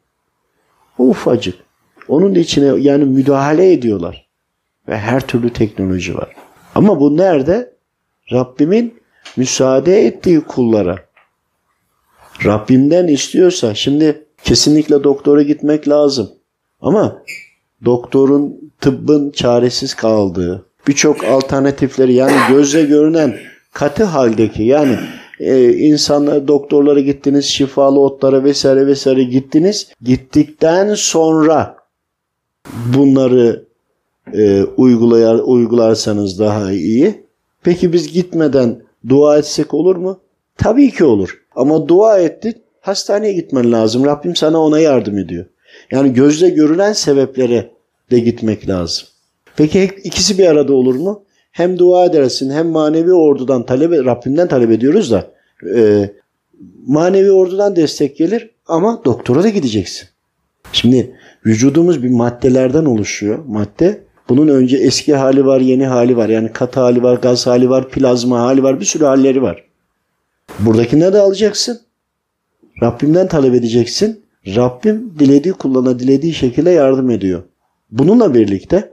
O 0.99 1.05
ufacık. 1.05 1.55
Onun 2.09 2.35
içine 2.35 2.81
yani 2.81 3.05
müdahale 3.05 3.73
ediyorlar. 3.73 4.27
Ve 4.89 4.99
her 4.99 5.27
türlü 5.27 5.53
teknoloji 5.53 6.15
var. 6.15 6.33
Ama 6.75 7.01
bu 7.01 7.17
nerede? 7.17 7.73
Rabbimin 8.33 8.95
müsaade 9.37 10.07
ettiği 10.07 10.41
kullara. 10.41 10.99
Rabbimden 12.45 13.09
istiyorsa 13.09 13.75
şimdi 13.75 14.26
kesinlikle 14.47 15.05
doktora 15.05 15.43
gitmek 15.43 15.89
lazım. 15.89 16.31
Ama 16.81 17.23
doktorun 17.85 18.73
tıbbın 18.81 19.31
çaresiz 19.31 19.95
kaldığı 19.95 20.67
birçok 20.89 21.25
alternatifleri 21.25 22.15
yani 22.15 22.37
gözle 22.49 22.85
görünen 22.85 23.37
katı 23.73 24.05
haldeki 24.05 24.63
yani 24.63 24.99
e, 25.41 25.73
insanlar 25.73 26.49
doktorlara 26.49 27.01
gittiniz 27.01 27.45
şifalı 27.45 28.01
otlara 28.01 28.45
vesaire 28.45 28.87
vesaire 28.87 29.25
gittiniz 29.25 29.89
gittikten 30.03 30.95
sonra 30.95 31.77
bunları 32.95 33.65
e, 34.33 34.63
uygulayar, 34.63 35.35
uygularsanız 35.35 36.39
daha 36.39 36.73
iyi. 36.73 37.27
Peki 37.63 37.93
biz 37.93 38.13
gitmeden 38.13 38.83
dua 39.09 39.39
etsek 39.39 39.75
olur 39.75 39.97
mu? 39.97 40.21
Tabii 40.57 40.91
ki 40.91 41.05
olur. 41.05 41.43
Ama 41.57 41.89
dua 41.89 42.19
ettik 42.19 42.57
hastaneye 42.87 43.33
gitmen 43.33 43.73
lazım. 43.73 44.05
Rabbim 44.05 44.37
sana 44.37 44.61
ona 44.61 44.81
yardım 44.81 45.19
ediyor. 45.19 45.47
Yani 45.91 46.13
gözle 46.13 46.49
görülen 46.49 46.93
sebeplere 46.93 47.71
de 48.11 48.19
gitmek 48.19 48.69
lazım. 48.69 49.09
Peki 49.57 49.91
ikisi 50.05 50.39
bir 50.39 50.47
arada 50.47 50.73
olur 50.73 50.95
mu? 50.95 51.25
Hem 51.53 51.79
dua 51.79 52.05
edersin 52.05 52.51
hem 52.51 52.69
manevi 52.69 53.13
ordudan 53.13 53.67
talep 53.67 53.93
Rabbimden 53.93 54.49
talep 54.49 54.71
ediyoruz 54.71 55.11
da 55.11 55.31
e, 55.77 56.11
manevi 56.87 57.33
ordudan 57.33 57.77
destek 57.77 58.17
gelir 58.17 58.51
ama 58.67 59.03
doktora 59.05 59.43
da 59.43 59.49
gideceksin. 59.49 60.09
Şimdi 60.73 61.17
vücudumuz 61.47 62.03
bir 62.03 62.11
maddelerden 62.11 62.85
oluşuyor. 62.85 63.45
Madde 63.47 64.01
bunun 64.29 64.49
önce 64.49 64.77
eski 64.77 65.15
hali 65.15 65.47
var, 65.47 65.61
yeni 65.61 65.87
hali 65.87 66.17
var. 66.17 66.29
Yani 66.29 66.53
katı 66.53 66.81
hali 66.81 67.03
var, 67.03 67.17
gaz 67.17 67.47
hali 67.47 67.71
var, 67.71 67.89
plazma 67.89 68.41
hali 68.41 68.63
var, 68.63 68.81
bir 68.81 68.85
sürü 68.85 69.05
halleri 69.05 69.43
var. 69.43 69.65
Buradakine 70.59 71.13
de 71.13 71.21
alacaksın. 71.21 71.81
Rabbimden 72.83 73.29
talep 73.29 73.55
edeceksin. 73.55 74.25
Rabbim 74.47 75.19
dilediği 75.19 75.55
kullana 75.55 75.99
dilediği 75.99 76.35
şekilde 76.35 76.71
yardım 76.71 77.11
ediyor. 77.11 77.43
Bununla 77.91 78.35
birlikte 78.35 78.93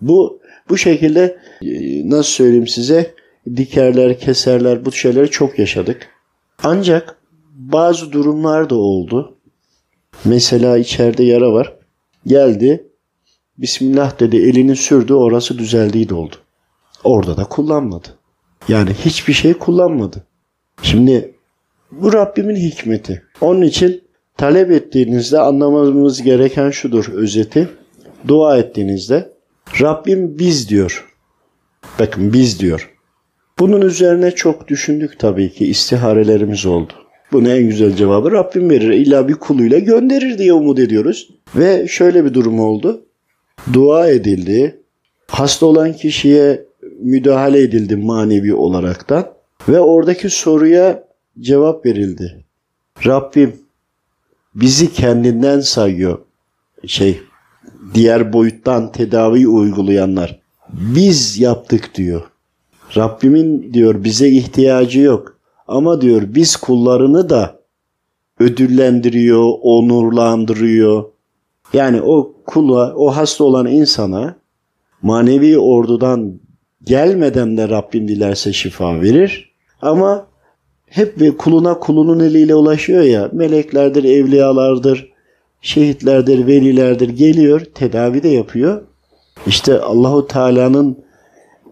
bu 0.00 0.40
bu 0.68 0.78
şekilde 0.78 1.38
e, 1.62 2.10
nasıl 2.10 2.30
söyleyeyim 2.30 2.66
size 2.66 3.14
dikerler, 3.56 4.18
keserler 4.18 4.84
bu 4.84 4.92
şeyleri 4.92 5.30
çok 5.30 5.58
yaşadık. 5.58 6.08
Ancak 6.62 7.18
bazı 7.54 8.12
durumlar 8.12 8.70
da 8.70 8.74
oldu. 8.74 9.36
Mesela 10.24 10.78
içeride 10.78 11.24
yara 11.24 11.52
var. 11.52 11.76
Geldi. 12.26 12.86
Bismillah 13.58 14.20
dedi 14.20 14.36
elini 14.36 14.76
sürdü 14.76 15.14
orası 15.14 15.58
düzeldiydi 15.58 16.14
oldu. 16.14 16.36
Orada 17.04 17.36
da 17.36 17.44
kullanmadı. 17.44 18.08
Yani 18.68 18.90
hiçbir 19.04 19.32
şey 19.32 19.54
kullanmadı. 19.54 20.26
Şimdi 20.82 21.35
bu 21.90 22.12
Rabbimin 22.12 22.56
hikmeti. 22.56 23.22
Onun 23.40 23.62
için 23.62 24.02
talep 24.36 24.70
ettiğinizde 24.70 25.38
anlamamız 25.38 26.22
gereken 26.22 26.70
şudur 26.70 27.12
özeti. 27.12 27.68
Dua 28.28 28.58
ettiğinizde 28.58 29.32
Rabbim 29.80 30.38
biz 30.38 30.68
diyor. 30.68 31.06
Bakın 31.98 32.32
biz 32.32 32.60
diyor. 32.60 32.92
Bunun 33.58 33.80
üzerine 33.80 34.30
çok 34.30 34.68
düşündük 34.68 35.18
tabii 35.18 35.52
ki. 35.52 35.66
istiharelerimiz 35.66 36.66
oldu. 36.66 36.92
Bunun 37.32 37.50
en 37.50 37.62
güzel 37.62 37.96
cevabı 37.96 38.32
Rabbim 38.32 38.70
verir. 38.70 38.90
İlla 38.90 39.28
bir 39.28 39.34
kuluyla 39.34 39.78
gönderir 39.78 40.38
diye 40.38 40.52
umut 40.52 40.78
ediyoruz. 40.78 41.30
Ve 41.56 41.88
şöyle 41.88 42.24
bir 42.24 42.34
durum 42.34 42.60
oldu. 42.60 43.06
Dua 43.72 44.08
edildi. 44.08 44.80
Hasta 45.28 45.66
olan 45.66 45.92
kişiye 45.92 46.64
müdahale 47.00 47.62
edildi 47.62 47.96
manevi 47.96 48.54
olaraktan. 48.54 49.26
Ve 49.68 49.80
oradaki 49.80 50.30
soruya 50.30 51.05
cevap 51.40 51.86
verildi. 51.86 52.44
Rabbim 53.06 53.56
bizi 54.54 54.92
kendinden 54.92 55.60
sayıyor. 55.60 56.18
Şey 56.86 57.20
diğer 57.94 58.32
boyuttan 58.32 58.92
tedavi 58.92 59.48
uygulayanlar. 59.48 60.40
Biz 60.72 61.40
yaptık 61.40 61.94
diyor. 61.94 62.22
Rabbimin 62.96 63.74
diyor 63.74 64.04
bize 64.04 64.28
ihtiyacı 64.28 65.00
yok. 65.00 65.36
Ama 65.68 66.00
diyor 66.00 66.22
biz 66.26 66.56
kullarını 66.56 67.30
da 67.30 67.60
ödüllendiriyor, 68.40 69.52
onurlandırıyor. 69.62 71.04
Yani 71.72 72.02
o 72.02 72.34
kula, 72.46 72.94
o 72.94 73.16
hasta 73.16 73.44
olan 73.44 73.66
insana 73.66 74.36
manevi 75.02 75.58
ordudan 75.58 76.40
gelmeden 76.82 77.56
de 77.56 77.68
Rabbim 77.68 78.08
dilerse 78.08 78.52
şifa 78.52 79.00
verir. 79.00 79.54
Ama 79.82 80.26
hep 80.86 81.20
bir 81.20 81.36
kuluna 81.36 81.78
kulunun 81.78 82.20
eliyle 82.20 82.54
ulaşıyor 82.54 83.02
ya. 83.02 83.30
Meleklerdir, 83.32 84.04
evliyalardır, 84.04 85.12
şehitlerdir, 85.60 86.46
velilerdir 86.46 87.08
geliyor, 87.08 87.60
tedavi 87.74 88.22
de 88.22 88.28
yapıyor. 88.28 88.82
İşte 89.46 89.80
Allahu 89.80 90.26
Teala'nın 90.26 90.98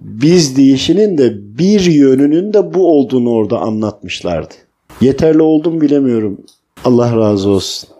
biz 0.00 0.57
deyişinin 0.57 1.18
de 1.18 1.59
bir 1.59 1.81
yönünün 1.81 2.53
de 2.53 2.74
bu 2.74 2.87
olduğunu 2.92 3.31
orada 3.31 3.59
anlatmışlardı. 3.59 4.55
Yeterli 5.00 5.42
oldum 5.42 5.81
bilemiyorum. 5.81 6.40
Allah 6.85 7.16
razı 7.16 7.48
olsun. 7.50 7.88